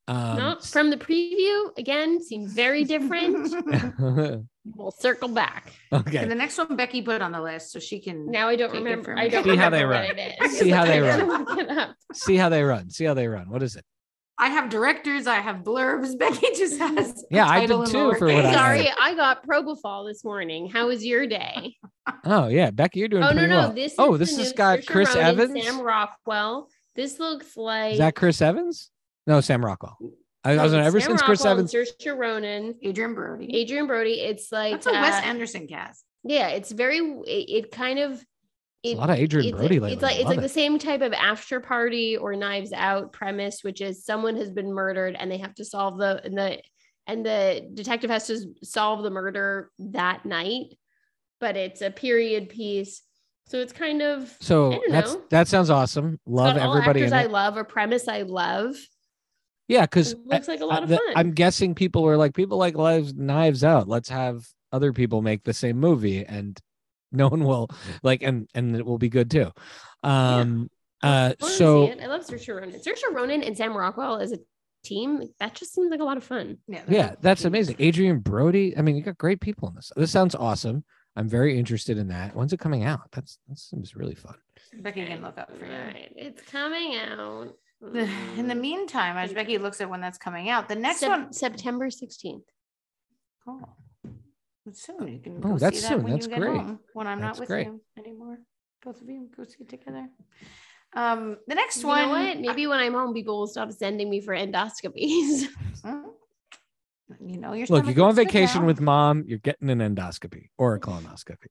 [0.09, 0.65] Um, nope.
[0.65, 3.55] From the preview, again, seemed very different.
[4.65, 5.73] we'll circle back.
[5.93, 6.19] okay.
[6.19, 8.31] And the next one Becky put on the list, so she can.
[8.31, 9.17] Now I don't remember.
[9.19, 10.05] I don't See how they run.
[10.05, 10.59] it is.
[10.59, 11.29] See how they run.
[11.47, 11.95] look it up.
[12.13, 12.91] See how they run.
[12.91, 13.49] See how they run.
[13.51, 13.85] What is it?
[14.39, 15.27] I have directors.
[15.27, 16.19] I have blurbs.
[16.19, 17.25] Becky just has.
[17.31, 18.53] Yeah, I did too for what I.
[18.53, 20.69] Sorry, I got propofol this morning.
[20.69, 21.77] How was your day?
[22.25, 23.73] Oh yeah, Becky, you're doing Oh no, no, well.
[23.73, 23.95] this.
[23.99, 25.65] oh, is this the has got Saoirse Chris Ronan, Evans.
[25.65, 26.69] Sam Rockwell.
[26.97, 28.91] This looks like Is that Chris Evans?
[29.27, 29.97] No, Sam Rockwell.
[30.45, 31.75] I, I was it's ever Sam since Chris Rockwell Evans.
[31.75, 33.63] and Saoirse Ronan, Adrien Brody.
[33.63, 34.21] Adrien Brody.
[34.21, 36.05] It's like That's a Wes uh, Anderson cast.
[36.25, 36.99] Yeah, it's very.
[36.99, 38.25] It, it kind of.
[38.83, 40.41] It, a lot of Adrien it's, Brody It's like it's like it.
[40.43, 44.73] the same type of after party or Knives Out premise, which is someone has been
[44.73, 46.61] murdered and they have to solve the and the
[47.07, 50.77] and the detective has to solve the murder that night.
[51.39, 53.03] But it's a period piece,
[53.47, 55.23] so it's kind of I So don't that's know.
[55.31, 56.19] that sounds awesome.
[56.27, 57.31] Love got all everybody actors in I it.
[57.31, 58.75] love, a premise I love.
[59.69, 60.99] Yeah, because looks like a lot of fun.
[61.15, 63.89] I'm guessing people were like, people like lives knives out.
[63.89, 66.59] Let's have other people make the same movie, and
[67.13, 67.71] no one will
[68.03, 69.51] like, and and it will be good too.
[70.03, 70.69] Um,
[71.03, 72.01] uh, I so it.
[72.03, 72.81] I love Saoirse Ronan.
[72.81, 74.39] Saoirse Ronan and Sam Rockwell as a
[74.85, 75.19] team.
[75.19, 76.59] like, That just seems like a lot of fun.
[76.69, 77.49] Yeah, they're yeah, that's cute.
[77.49, 77.77] amazing.
[77.81, 78.77] Adrien Brody.
[78.77, 79.93] I mean, you got great people in this.
[79.97, 80.85] This sounds awesome.
[81.17, 82.35] I'm very interested in that.
[82.35, 83.03] When's it coming out?
[83.13, 84.35] That's that seems really fun.
[84.81, 85.73] Becky can look up for you.
[85.73, 87.55] Right, it's coming out.
[87.83, 88.61] The- In the Mm.
[88.61, 91.33] meantime, as Becky looks at when that's coming out, the next Sep- one.
[91.33, 92.45] September 16th.
[93.45, 93.69] Cool.
[94.67, 95.09] It's soon.
[95.09, 96.03] You can Oh, go that's see that soon.
[96.05, 96.57] when That's you get great.
[96.57, 96.79] home.
[96.93, 97.67] When I'm That's not with great.
[97.67, 98.39] you anymore.
[98.85, 100.09] Both of you go see it together.
[100.95, 102.03] Um, the next You one.
[102.03, 102.39] know what?
[102.39, 105.47] Maybe when I'm home, people will stop sending me for endoscopies.
[105.83, 106.05] Mm.
[107.27, 109.25] You know, your Look, you go on vacation with mom.
[109.27, 111.49] You're getting an endoscopy or a colonoscopy.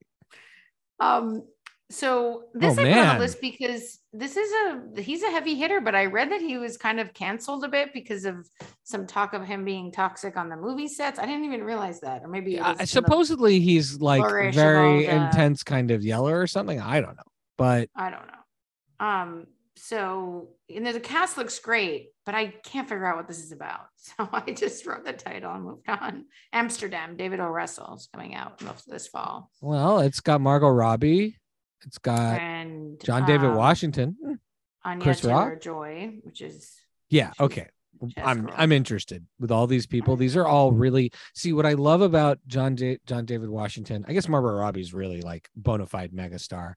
[0.98, 1.46] Um,
[1.92, 5.54] so this Oh, I put on the list because this is a he's a heavy
[5.54, 8.48] hitter, but I read that he was kind of canceled a bit because of
[8.84, 11.18] some talk of him being toxic on the movie sets.
[11.18, 14.22] I didn't even realize that, or maybe Uh, supposedly he's like
[14.54, 16.80] very the- intense kind of yeller or something.
[16.80, 17.22] I don't know,
[17.58, 19.06] but I don't know.
[19.06, 23.52] Um, so and the cast looks great, but I can't figure out what this is
[23.52, 23.80] about.
[24.18, 26.24] So I just wrote the title and moved on.
[26.52, 27.46] Amsterdam, David O.
[27.46, 31.38] Russell is coming out most this fall, well, it's got Margot Robbie.
[31.86, 34.38] It's got and John David um, Washington.
[34.84, 35.60] Anya Chris Taylor Rock?
[35.60, 36.72] Joy, which is
[37.10, 37.68] Yeah, okay.
[38.16, 38.54] I'm girl.
[38.56, 40.16] I'm interested with all these people.
[40.16, 44.04] These are all really see what I love about John Da- John David Washington.
[44.08, 46.74] I guess Margot Robbie's really like bona fide megastar,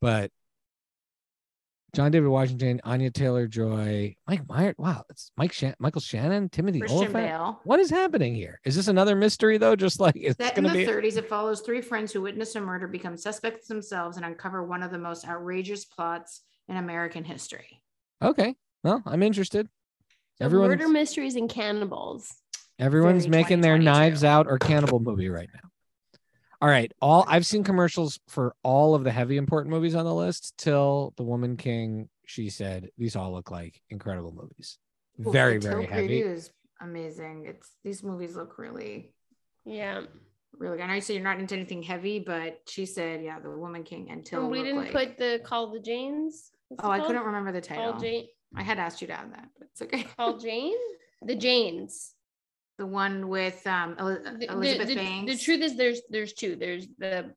[0.00, 0.30] but
[1.94, 4.74] John David Washington, Anya Taylor Joy, Mike Meyer.
[4.78, 7.14] Wow, it's Mike Shan- Michael Shannon, Timothy Christian Olyphant.
[7.28, 7.60] Bale.
[7.64, 8.60] What is happening here?
[8.64, 9.76] Is this another mystery though?
[9.76, 12.20] Just like it's Set in going to the be 30s, it follows three friends who
[12.22, 16.76] witness a murder, become suspects themselves, and uncover one of the most outrageous plots in
[16.76, 17.80] American history.
[18.22, 18.54] okay.
[18.82, 19.68] Well, I'm interested.
[20.38, 22.34] So Everyone's murder mysteries and cannibals.
[22.78, 25.70] everyone's making their knives out or cannibal movie right now.
[26.64, 30.14] All right, all I've seen commercials for all of the heavy important movies on the
[30.14, 32.08] list till The Woman King.
[32.24, 34.78] She said these all look like incredible movies.
[35.20, 36.20] Ooh, Very very Till heavy.
[36.22, 36.50] is
[36.80, 37.44] amazing.
[37.46, 39.12] It's these movies look really,
[39.66, 40.04] Yeah.
[40.58, 40.84] really good.
[40.84, 43.82] I know you said you're not into anything heavy, but she said, yeah, the Woman
[43.84, 44.40] King and Till.
[44.40, 46.50] And we didn't like- put the Call the Janes.
[46.68, 47.08] What's Oh, I called?
[47.08, 47.92] couldn't remember the title.
[47.92, 48.26] Call Jane.
[48.56, 50.04] I had asked you to add that, but it's okay.
[50.16, 50.78] Call Jane.
[51.20, 52.13] The Janes.
[52.78, 55.32] The one with um Eli- The, the- Elizabeth the- Banks.
[55.32, 56.56] the truth is, there's there's two.
[56.56, 57.32] There's the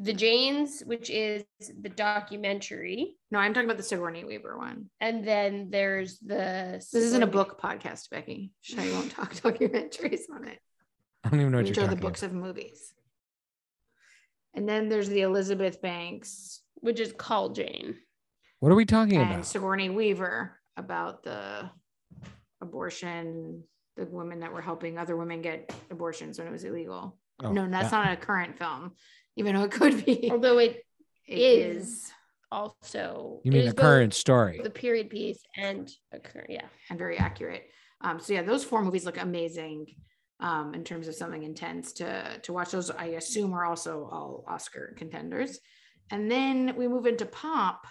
[0.00, 1.42] the Janes, which is
[1.82, 4.90] the documentary, No, I'm talking about the Sigourney Weaver one.
[5.00, 6.74] and then there's the.
[6.78, 8.52] This isn't a book podcast, Becky.
[8.62, 10.58] So I won't talk documentaries on it.
[11.24, 12.36] I don't even know what Which you're are the books about.
[12.36, 12.94] of movies.
[14.54, 17.96] And then there's the Elizabeth Banks which is called Jane.
[18.60, 19.46] What are we talking and about?
[19.46, 21.68] Sigourney Weaver about the
[22.60, 23.64] abortion,
[23.98, 27.18] the women that were helping other women get abortions when it was illegal.
[27.42, 28.92] Oh, no, that's that- not a current film,
[29.36, 30.28] even though it could be.
[30.32, 30.82] Although it
[31.26, 32.10] It is.
[32.50, 33.40] also.
[33.44, 34.60] You mean is a current story?
[34.62, 36.66] The period piece and a current, yeah.
[36.90, 37.64] and very accurate.
[38.00, 39.86] Um, so yeah, those four movies look amazing
[40.40, 42.70] um, in terms of something intense to to watch.
[42.70, 45.58] Those I assume are also all Oscar contenders.
[46.10, 47.86] And then we move into pop,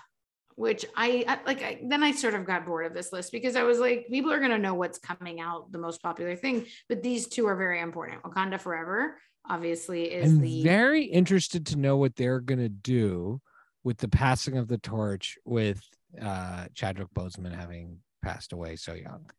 [0.57, 1.61] which I, I like.
[1.61, 4.33] I, then I sort of got bored of this list because I was like, people
[4.33, 6.65] are gonna know what's coming out, the most popular thing.
[6.89, 8.23] But these two are very important.
[8.23, 13.39] Wakanda Forever, obviously, is I'm the very interested to know what they're gonna do
[13.83, 15.79] with the passing of the torch with
[16.19, 19.29] uh Chadwick Boseman having passed away so young.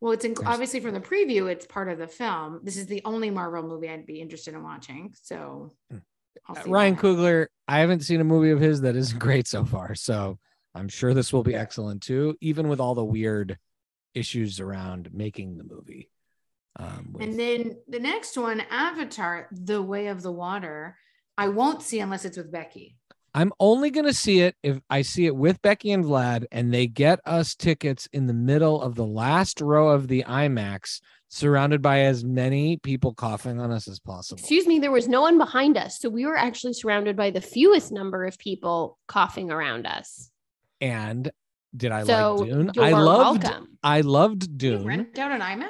[0.00, 2.60] well, it's in, obviously from the preview, it's part of the film.
[2.62, 5.12] This is the only Marvel movie I'd be interested in watching.
[5.22, 5.72] So.
[5.90, 5.98] Hmm.
[6.48, 6.96] Uh, Ryan.
[6.96, 9.96] Coogler, I haven't seen a movie of his that isn't great so far.
[9.96, 10.38] So
[10.78, 13.58] I'm sure this will be excellent too, even with all the weird
[14.14, 16.10] issues around making the movie.
[16.76, 20.96] Um, with- And then the next one, Avatar: The Way of the Water.
[21.36, 22.96] I won't see unless it's with Becky.
[23.34, 26.72] I'm only going to see it if I see it with Becky and Vlad and
[26.72, 31.82] they get us tickets in the middle of the last row of the IMAX, surrounded
[31.82, 34.40] by as many people coughing on us as possible.
[34.40, 36.00] Excuse me, there was no one behind us.
[36.00, 40.30] So we were actually surrounded by the fewest number of people coughing around us.
[40.80, 41.30] And
[41.76, 42.70] did I so like Dune?
[42.78, 43.78] I loved welcome.
[43.82, 44.72] I loved Dune.
[44.72, 45.68] You Dune, rent out an IMAX.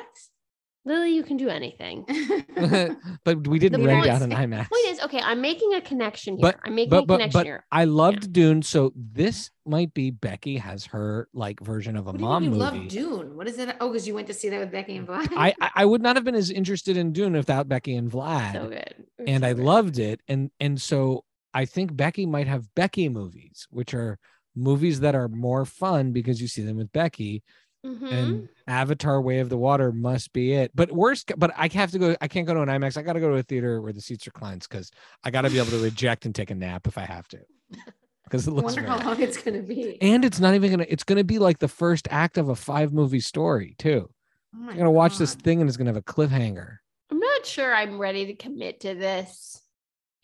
[0.85, 2.05] Lily, you can do anything.
[3.25, 4.69] but we didn't The rent point out an IMAX.
[4.71, 6.43] Point is, okay, I'm making a connection here.
[6.43, 7.67] But- I'm making but a but connection but here.
[7.71, 12.17] I loved Dune, so this might be Becky has her like version of a What
[12.19, 12.79] do you mom mean you movie.
[12.79, 13.37] love Dune?
[13.37, 13.77] What is it?
[13.81, 15.29] Oh, because you went to see that with Becky and Vlad.
[15.37, 18.53] I I- I would not have been as interested in Dune without Becky and Vlad.
[18.55, 19.05] So good.
[19.27, 19.65] And so I good.
[19.65, 20.21] loved it.
[20.29, 24.19] And and so I think Becky might have Becky movies, which are
[24.55, 27.43] movies that are more fun because you see them with Becky.
[27.87, 28.13] Mhm.
[28.13, 30.73] And Avatar: Way of the Water must be it.
[30.75, 32.17] But worst, but I have to go.
[32.21, 32.97] I can't go to an IMAX.
[32.97, 34.91] I got to go to a theater where the seats are clients because
[35.23, 37.39] I got to be able to eject and take a nap if I have to.
[38.25, 38.65] Because it I looks.
[38.77, 39.97] wonder very- how long it's gonna be.
[40.03, 40.85] and it's not even gonna.
[40.87, 44.11] It's gonna be like the first act of a five movie story too.
[44.55, 46.77] Oh my You're gonna watch this thing and it's gonna have a cliffhanger.
[47.11, 49.63] I'm not sure I'm ready to commit to this,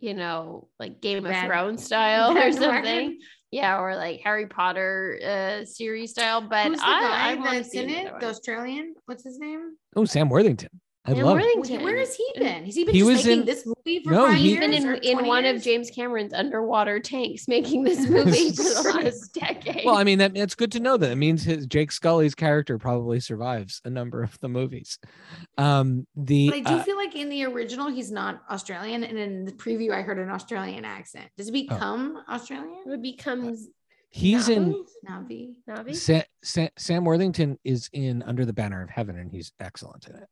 [0.00, 3.18] you know, like Game of Thrones style bad or something.
[3.54, 3.64] Direction?
[3.64, 6.40] Yeah, or like Harry Potter uh series style.
[6.40, 8.20] But Who's the I, guy I wanna that's see in it?
[8.20, 8.94] The Australian?
[9.06, 9.76] What's his name?
[9.96, 10.70] Oh, Sam Worthington.
[11.06, 11.38] I Sam love.
[11.38, 11.42] it.
[11.42, 11.82] Worthington.
[11.84, 12.64] Where has he been?
[12.64, 14.58] Has he been He just was making in- this movie for No, five he- He's
[14.58, 15.62] been in, in 20 one of?
[15.62, 19.84] James Cameron's underwater tanks making this movie for the last decade.
[19.84, 21.10] Well, I mean, that it's good to know that.
[21.10, 24.98] It means his Jake Sully's character probably survives a number of the movies.
[25.58, 29.18] Um, the But I do uh, feel like in the original he's not Australian, and
[29.18, 31.28] in the preview I heard an Australian accent.
[31.36, 31.74] Does he Oh.
[31.74, 32.78] become Australian?
[32.86, 33.68] it becomes
[34.08, 35.54] he's in Na'vi.
[35.68, 35.94] Na'vi.
[35.94, 40.16] Sa- Sa- Sam Worthington is in Under the Banner of Heaven, and he's excellent in
[40.16, 40.28] it.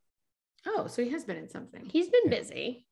[0.75, 1.85] Oh, so he has been in something.
[1.85, 2.39] He's been Yeah.
[2.39, 2.87] busy.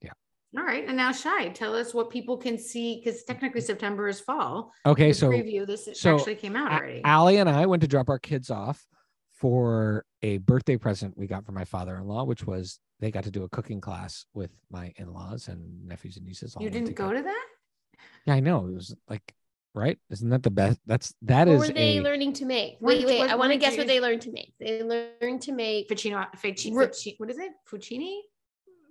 [0.00, 0.12] Yeah.
[0.56, 4.20] All right, and now Shy, tell us what people can see because technically September is
[4.20, 4.72] fall.
[4.86, 7.02] Okay, so preview this so actually came out already.
[7.04, 8.86] Allie and I went to drop our kids off
[9.32, 13.44] for a birthday present we got from my father-in-law, which was they got to do
[13.44, 16.54] a cooking class with my in-laws and nephews and nieces.
[16.54, 17.46] all you didn't go to that?
[18.26, 18.66] Yeah, I know.
[18.66, 19.34] It was like,
[19.74, 19.98] right?
[20.10, 20.78] Isn't that the best?
[20.86, 22.76] That's that What is were they a learning to make?
[22.80, 23.18] What- Wait, wait.
[23.18, 24.52] what- I want to guess you- what they learned to make.
[24.58, 25.88] They learned to make.
[25.88, 27.52] Ficino, fettuccine, Ri- fettuccine- what is it?
[27.70, 28.20] Fuccini?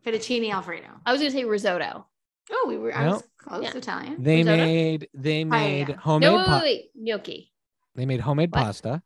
[0.06, 0.88] Fettuccine Alfredo.
[1.06, 2.08] I was gonna say risotto.
[2.52, 3.12] Oh, we were, I No.
[3.12, 3.78] was close, Yeah.
[3.78, 4.24] Italian.
[4.24, 4.58] they Risotto?
[4.58, 5.96] made they made Paella.
[5.98, 6.92] homemade No, wait, pa- wait, wait.
[6.96, 7.52] Gnocchi.
[7.96, 8.64] they made homemade What?
[8.64, 9.04] pasta.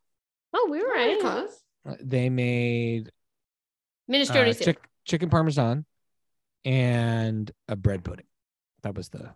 [0.53, 1.19] Oh, we were Oh, right.
[1.19, 1.63] close.
[1.86, 3.11] Uh, They made
[4.09, 5.86] Minestrone uh, chick- chicken parmesan
[6.63, 8.28] and a bread pudding.
[8.84, 9.36] That was the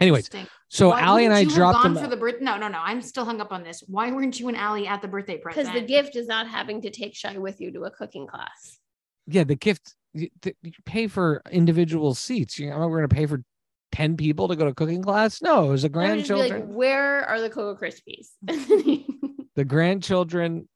[0.00, 0.30] Anyways,
[0.68, 2.04] so Why Allie and I wouldn't you have dropped gone them.
[2.04, 2.40] for the birth.
[2.40, 2.78] No, no, no.
[2.78, 3.82] I'm still hung up on this.
[3.88, 5.66] Why weren't you and Allie at the birthday present?
[5.66, 8.78] Because the gift is not having to take Shy with you to a cooking class.
[9.26, 10.28] yeah, the gift you,
[10.62, 12.58] you pay for individual seats.
[12.58, 13.42] You know, we're going to pay for
[13.90, 15.42] ten people to go to cooking class.
[15.42, 16.68] No, it was the I would just be grandchildren.
[16.68, 18.28] Like, Where are the Cocoa Krispies?
[19.56, 20.68] the grandchildren.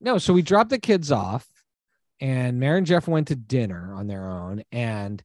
[0.00, 1.46] No, so we dropped the kids off,
[2.20, 5.22] and Mary and Jeff went to dinner on their own, and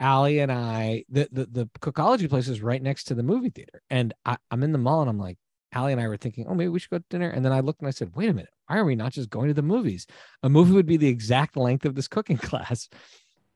[0.00, 3.82] Allie and I, the the the Cookology place is right next to the movie theater,
[3.90, 5.36] and I, I'm in the mall, and I'm like,
[5.72, 7.60] Allie and I were thinking, oh, maybe we should go to dinner, and then I
[7.60, 9.62] looked and I said, wait a minute, why are we not just going to the
[9.62, 10.06] movies?
[10.42, 12.88] A movie would be the exact length of this cooking class.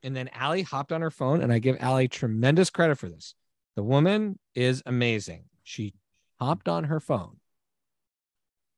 [0.03, 3.35] And then Allie hopped on her phone, and I give Allie tremendous credit for this.
[3.75, 5.45] The woman is amazing.
[5.63, 5.95] She
[6.39, 7.39] hopped on her phone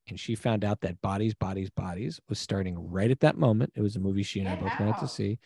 [0.09, 3.73] and she found out that Bodies, Bodies, Bodies was starting right at that moment.
[3.75, 5.39] It was a movie she and I both wanted to see.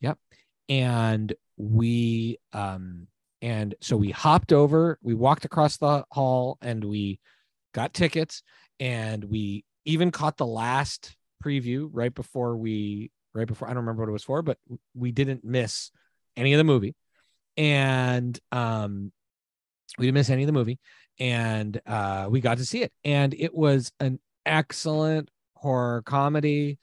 [0.00, 0.18] Yep.
[0.68, 3.06] And we um
[3.42, 7.20] and so we hopped over, we walked across the hall and we
[7.74, 8.42] got tickets
[8.80, 14.02] and we even caught the last preview right before we right before I don't remember
[14.02, 14.58] what it was for, but
[14.94, 15.90] we didn't miss
[16.36, 16.94] any of the movie.
[17.56, 19.12] And um
[19.98, 20.78] we didn't miss any of the movie
[21.18, 26.78] and uh, we got to see it and it was an excellent horror comedy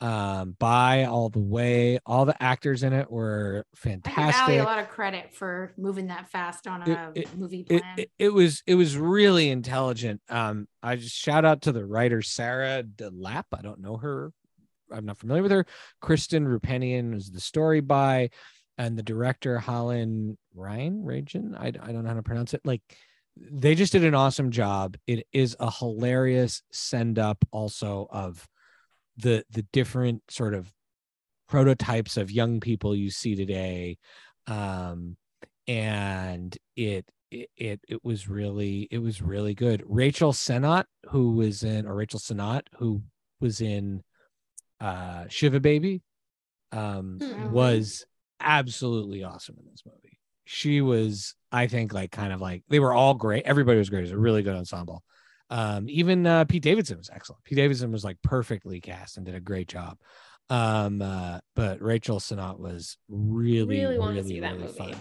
[0.00, 4.88] um by all the way all the actors in it were fantastic a lot of
[4.88, 7.94] credit for moving that fast on a it- movie it, plan.
[7.98, 10.20] it, it was it was really intelligent.
[10.28, 14.32] Um i just shout out to the writer sarah DeLappe i don't know her
[14.92, 15.66] i'm not familiar with her.
[16.00, 18.30] Kristen Roupenian was the story by
[18.76, 22.60] and the director holland ryan Rajan, I, I don't know how to pronounce it.
[22.64, 22.82] Like
[23.40, 24.96] they just did an awesome job.
[25.06, 28.46] It is a hilarious send up also of
[29.18, 30.72] the the different sort of
[31.48, 33.96] prototypes of young people you see today
[34.46, 35.16] um
[35.66, 39.82] and it it, it was really it was really good.
[39.86, 43.02] Rachel Sennott, who was in or Rachel Sennott, who
[43.38, 44.02] was in
[44.80, 46.00] uh Shiva Baby,
[46.72, 47.50] um, Mhm.
[47.50, 48.06] was
[48.40, 50.18] absolutely awesome in this movie.
[50.46, 53.44] She was, I think, like kind of like they were all great.
[53.44, 54.00] Everybody was great.
[54.00, 55.02] It was a really good ensemble.
[55.50, 57.44] Um, even uh, Pete Davidson was excellent.
[57.44, 59.98] Pete Davidson was like perfectly cast and did a great job.
[60.50, 64.94] Um, uh, but Rachel Sennott was really, Really really, really fun.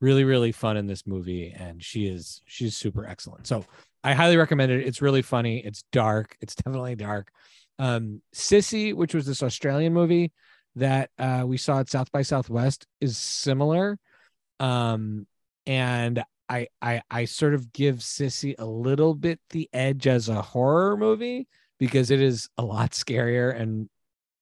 [0.00, 3.46] Really, really fun in this movie, and she is she's super excellent.
[3.46, 3.64] So
[4.02, 4.86] I highly recommend it.
[4.86, 5.58] It's really funny.
[5.58, 6.36] It's dark.
[6.40, 7.30] It's definitely dark.
[7.78, 10.32] Um, Sissy, which was this Australian movie
[10.76, 13.98] that uh, we saw at South by Southwest, is similar.
[14.58, 15.26] Um,
[15.66, 20.42] and I, I I sort of give Sissy a little bit the edge as a
[20.42, 21.46] horror movie
[21.78, 23.88] because it is a lot scarier and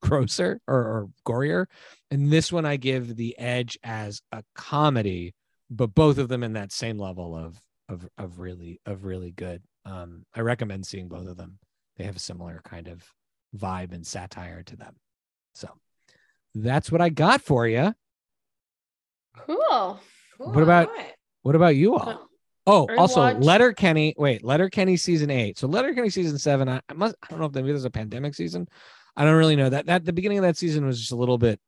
[0.00, 1.66] grosser or, or gorier.
[2.10, 5.34] And this one I give the edge as a comedy,
[5.70, 9.62] but both of them in that same level of of of really of really good.
[9.84, 11.58] Um, I recommend seeing both of them.
[11.96, 13.04] They have a similar kind of
[13.56, 14.96] vibe and satire to them.
[15.54, 15.68] So
[16.54, 17.94] that's what I got for you.
[19.36, 20.00] Cool.
[20.38, 21.17] Cool, What about- it.
[21.42, 22.28] What about you all?
[22.66, 24.14] Oh, I also Letterkenny.
[24.18, 25.58] Wait, Letterkenny season eight.
[25.58, 26.68] So Letterkenny season seven.
[26.68, 27.16] I, I must.
[27.22, 28.68] I don't know if maybe there's a pandemic season.
[29.16, 29.86] I don't really know that.
[29.86, 31.58] That the beginning of that season was just a little bit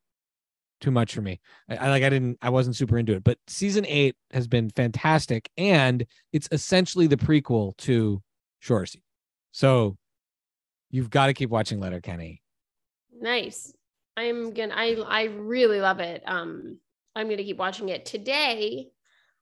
[0.81, 1.41] too much for me.
[1.68, 2.03] I, I like.
[2.03, 2.39] I didn't.
[2.43, 3.25] I wasn't super into it.
[3.25, 8.23] But season eight has been fantastic, and it's essentially the prequel to
[8.62, 9.01] Shoresy.
[9.53, 9.97] So
[10.91, 12.43] you've got to keep watching Letterkenny.
[13.21, 13.73] Nice.
[14.16, 16.23] I'm gonna I I really love it.
[16.27, 16.79] Um
[17.16, 18.05] I'm gonna keep watching it.
[18.05, 18.89] Today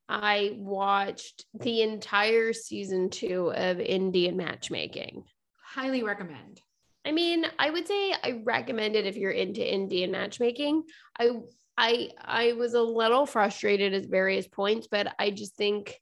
[0.08, 5.24] I watched the entire season two of Indian matchmaking.
[5.62, 6.60] Highly recommend.
[7.04, 10.84] I mean, I would say I recommend it if you're into Indian matchmaking.
[11.18, 11.30] I
[11.76, 15.98] I I was a little frustrated at various points, but I just think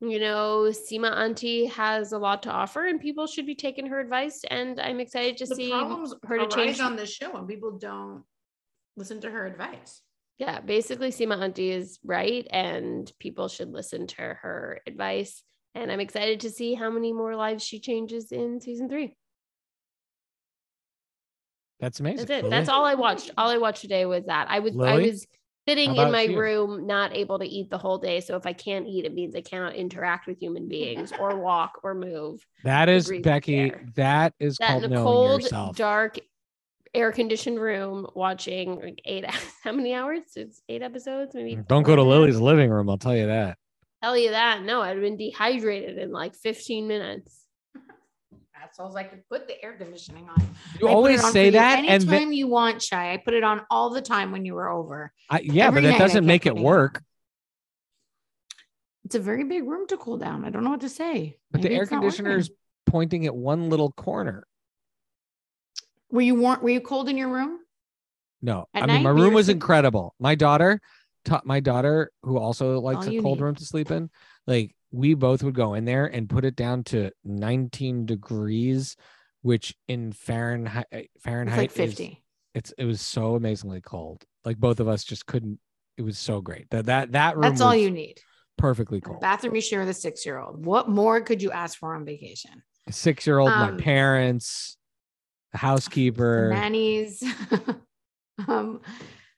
[0.00, 4.00] you know, Sima Auntie has a lot to offer and people should be taking her
[4.00, 4.40] advice.
[4.50, 6.80] And I'm excited to the see problems her to change.
[6.80, 8.24] on this show and people don't
[8.96, 10.00] listen to her advice.
[10.40, 15.42] Yeah, basically Sima Auntie is right and people should listen to her advice.
[15.74, 19.14] And I'm excited to see how many more lives she changes in season three.
[21.78, 22.26] That's amazing.
[22.26, 22.44] That's it.
[22.44, 22.50] Lily?
[22.56, 23.30] That's all I watched.
[23.36, 24.46] All I watched today was that.
[24.48, 25.26] I was I was
[25.68, 26.40] sitting in my you?
[26.40, 28.20] room, not able to eat the whole day.
[28.20, 31.80] So if I can't eat, it means I cannot interact with human beings or walk
[31.82, 32.44] or move.
[32.64, 33.72] That is Becky.
[33.94, 35.76] That is That called in a cold, yourself.
[35.76, 36.18] dark,
[36.94, 39.24] air conditioned room watching like eight
[39.64, 40.22] how many hours?
[40.36, 41.56] It's eight episodes, maybe.
[41.56, 42.20] Mm, don't go to and a half?
[42.20, 42.88] Lily's living room.
[42.88, 43.58] I'll tell you that.
[44.02, 44.62] Tell you that.
[44.62, 47.36] No, I'd have been dehydrated in like 15 minutes.
[48.60, 50.46] That's all I could put the air conditioning on.
[50.80, 53.12] You I always on say for you that, and anytime then you want, Shy.
[53.12, 55.12] I put it on all the time when you were over.
[55.28, 57.02] I, yeah, every but that doesn't make it putting it work.
[59.06, 60.44] It's a very big room to cool down.
[60.44, 61.38] I don't know what to say.
[61.50, 62.50] But the air conditioner is
[62.86, 64.46] pointing at one little corner.
[66.10, 66.60] Were you warm?
[66.62, 67.58] Were you cold in your room?
[68.42, 70.14] No, At I mean night, my room was incredible.
[70.18, 70.80] My daughter,
[71.26, 73.44] taught my daughter who also likes All a cold need.
[73.44, 74.08] room to sleep in.
[74.46, 78.96] Like we both would go in there and put it down to 19 degrees,
[79.42, 82.22] which in Fahrenheit It's Fahrenheit like is- 50.
[82.54, 84.24] it's it was so amazingly cold.
[84.44, 85.58] Like both of us just couldn't.
[85.98, 86.70] It was so great.
[86.70, 88.18] That that that room That's all you need.
[88.56, 89.20] perfectly cold.
[89.20, 90.64] bathroom you share with a six year old.
[90.64, 92.62] What more could you ask for on vacation?
[92.88, 94.78] Six year old, my Um, parents,
[95.52, 96.48] the The housekeeper.
[96.50, 97.22] nannies.
[98.48, 98.80] um,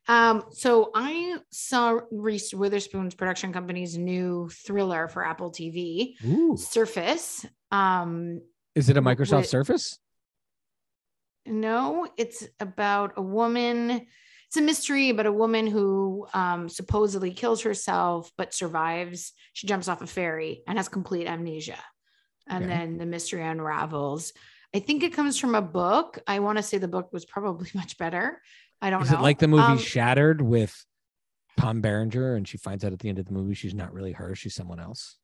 [0.08, 7.46] um, so I saw Reese Witherspoon's production company's new thriller for Apple TV, Ooh, Surface.
[7.70, 8.40] Um,
[8.74, 9.98] is it a Microsoft with- Surface?
[11.46, 14.06] No, it's about a woman.
[14.46, 19.32] It's a mystery about a woman who um, supposedly kills herself but survives.
[19.52, 21.78] She jumps off a ferry and has complete amnesia.
[22.48, 22.72] And Okay.
[22.72, 24.32] then the mystery unravels.
[24.75, 26.18] I think it comes from a book.
[26.27, 28.41] I want to say the book was probably much better.
[28.81, 29.16] I don't Is know.
[29.16, 30.85] Is it like the movie Um, Shattered with
[31.59, 34.12] Tom Berenger, and she finds out at the end of the movie she's not really
[34.12, 35.18] her, she's someone else?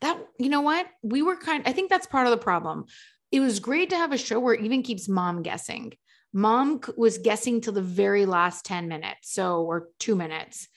[0.00, 2.84] that you know what we were kind i think that's part of the problem
[3.30, 5.92] it was great to have a show where it even keeps mom guessing
[6.32, 10.68] mom was guessing till the very last 10 minutes so or two minutes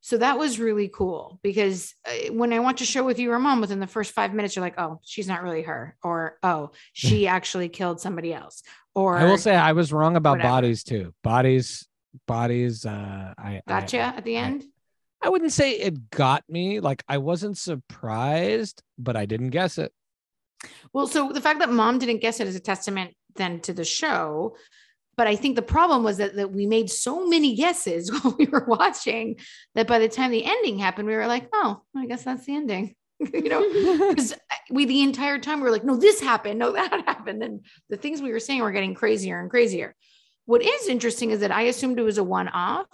[0.00, 3.38] so that was really cool because uh, when i watch a show with you or
[3.38, 6.70] mom within the first five minutes you're like oh she's not really her or oh
[6.92, 8.62] she actually killed somebody else
[8.94, 10.48] or I will say I was wrong about whatever.
[10.48, 11.12] bodies too.
[11.22, 11.86] Bodies,
[12.26, 12.86] bodies.
[12.86, 14.64] Uh, I I- gotcha at the I- end
[15.22, 16.80] I wouldn't say it got me.
[16.80, 19.92] Like I wasn't surprised, but I didn't guess it.
[20.92, 23.84] Well, so the fact that mom didn't guess it is a testament then to the
[23.84, 24.56] show.
[25.16, 28.46] But I think the problem was that, that we made so many guesses while we
[28.46, 29.36] were watching
[29.74, 32.54] that by the time the ending happened, we were like, oh, I guess that's the
[32.54, 32.94] ending.
[33.20, 34.34] you know, because
[34.70, 37.42] we the entire time we were like, no, this happened, no, that happened.
[37.42, 39.94] And the things we were saying were getting crazier and crazier.
[40.44, 42.86] What is interesting is that I assumed it was a one-off,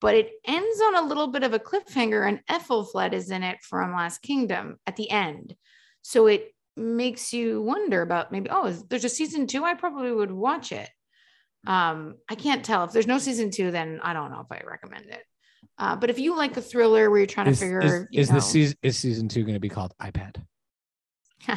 [0.00, 3.58] but it ends on a little bit of a cliffhanger, and Aethelflaed is in it
[3.62, 5.56] from Last Kingdom at the end.
[6.02, 9.64] So it makes you wonder about maybe, oh, is, there's a season two.
[9.64, 10.88] I probably would watch it.
[11.66, 12.84] Um, I can't tell.
[12.84, 15.22] If there's no season two, then I don't know if I recommend it.
[15.78, 18.28] Uh, but if you like a thriller where you're trying is, to figure, is, is
[18.30, 20.36] know, this season is season two going to be called iPad?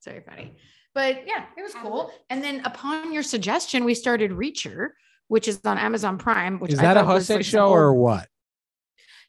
[0.00, 0.56] Sorry, funny.
[0.94, 2.10] But yeah, it was cool.
[2.30, 4.90] And then upon your suggestion, we started Reacher,
[5.28, 6.60] which is on Amazon Prime.
[6.60, 8.28] Which Is I that a Jose like show old- or what?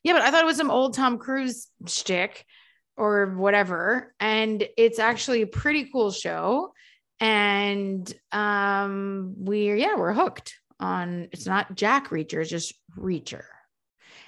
[0.03, 2.45] Yeah, but I thought it was some old Tom Cruise shtick
[2.95, 4.13] or whatever.
[4.19, 6.73] And it's actually a pretty cool show.
[7.19, 13.43] And um we're yeah, we're hooked on it's not Jack Reacher, it's just Reacher.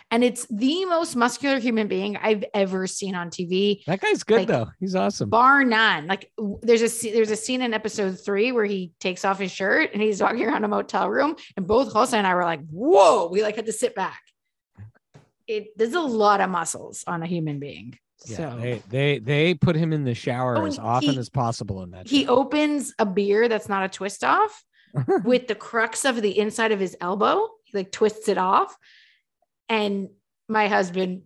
[0.09, 4.38] And it's the most muscular human being I've ever seen on TV, That guy's good
[4.38, 4.69] Like, though.
[4.79, 5.29] He's awesome.
[5.29, 6.07] bar none.
[6.07, 6.31] Like
[6.61, 10.01] there's a there's a scene in episode three where he takes off his shirt and
[10.01, 13.43] he's walking around a motel room, and both Jose and I were like, "Whoa!" We
[13.43, 14.21] like had to sit back.
[15.45, 17.99] It there's a lot of muscles on a human being.
[18.26, 21.30] Yeah, so they they they put him in the shower Oh, as often he- as
[21.30, 22.07] possible in that.
[22.07, 22.36] he show.
[22.36, 24.63] opens a beer that's not a twist off
[25.24, 27.47] with the crux of the inside of his elbow.
[27.65, 28.76] He like twists it off.
[29.70, 30.09] And
[30.49, 31.24] my husband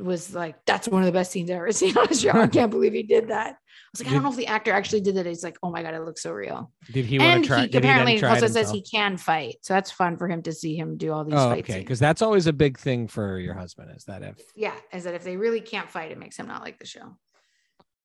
[0.00, 2.30] was like, that's one of the best scenes I've ever seen on a show.
[2.30, 3.56] I can't believe he did that.
[3.88, 5.24] I was like, I don't know if the actor actually did that.
[5.24, 6.70] He's like, oh my God, it looks so real.
[6.92, 7.60] did he want and to try?
[7.62, 9.56] he did he try also says he can fight.
[9.62, 11.78] So that's fun for him to see him do all these Oh, fight okay.
[11.78, 14.36] Because that's always a big thing for your husband is that if.
[14.54, 17.16] Yeah, is that if they really can't fight, it makes him not like the show.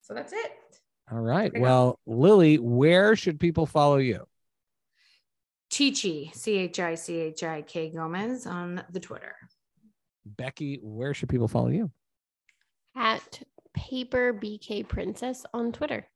[0.03, 0.51] So that's it.
[1.11, 1.51] All right.
[1.51, 1.65] There go.
[1.65, 4.25] Well, Lily, where should people follow you?
[5.69, 9.35] Chichi, C H I C H I K Gomez on the Twitter.
[10.25, 11.91] Becky, where should people follow you?
[12.95, 13.41] At
[13.73, 16.07] Paper BK Princess on Twitter.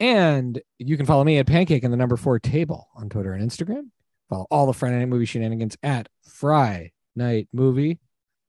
[0.00, 3.48] And you can follow me at Pancake and the number four table on Twitter and
[3.48, 3.90] Instagram.
[4.28, 7.98] Follow all the Friday Night Movie shenanigans at Fry Night Movie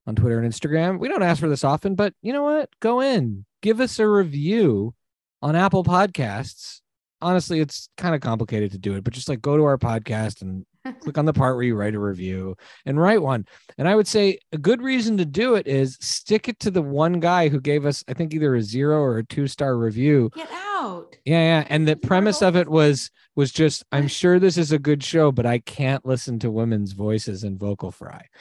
[0.06, 1.00] on Twitter and Instagram.
[1.00, 2.70] We don't ask for this often, but you know what?
[2.82, 4.94] Go in, give us a review
[5.42, 6.82] on Apple Podcasts.
[7.22, 10.42] Honestly, it's kind of complicated to do it, but just like go to our podcast
[10.42, 10.66] and
[11.02, 13.46] click on the part where you write a review and write one.
[13.78, 16.82] And I would say a good reason to do it is stick it to the
[16.82, 20.30] one guy who gave us, I think, either a zero or a two star review
[20.36, 21.16] Get out.
[21.26, 21.68] yeah, yeah.
[21.70, 25.32] And the premise of it was was just I'm sure this is a good show,
[25.32, 28.26] but I can't listen to women's voices and vocal fry.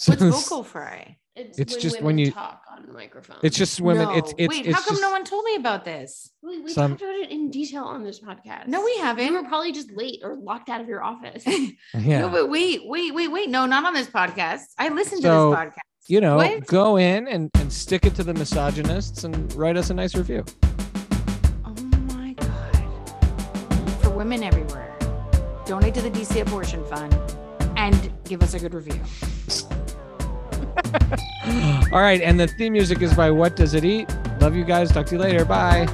[0.00, 1.16] So What's vocal fry?
[1.56, 3.40] It's just when women you- talk on microphones.
[3.42, 4.08] it's just women.
[4.10, 4.36] It's No.
[4.38, 6.30] it's Wait, it's how come just, no one told me about this?
[6.42, 8.66] we, we some- talked about it in detail on this podcast.
[8.66, 9.28] No, we haven't.
[9.28, 11.44] We were probably just late or locked out of your office.
[11.94, 12.20] yeah.
[12.20, 13.48] No, but wait, wait, wait, wait.
[13.50, 14.62] No, not on this podcast.
[14.78, 16.08] I listened So- to this podcast.
[16.08, 16.66] you know, What?
[16.66, 20.44] go in and, and stick it to the misogynists and write us a nice review.
[21.64, 21.74] Oh
[22.14, 24.02] my God.
[24.02, 24.96] For women everywhere,
[25.66, 27.14] donate to the DC Abortion Fund
[27.76, 29.00] and give us a good review.
[31.92, 34.08] All right, and the theme music is by What Does It Eat?
[34.40, 34.90] Love you guys.
[34.90, 35.44] Talk to you later.
[35.44, 35.86] Bye.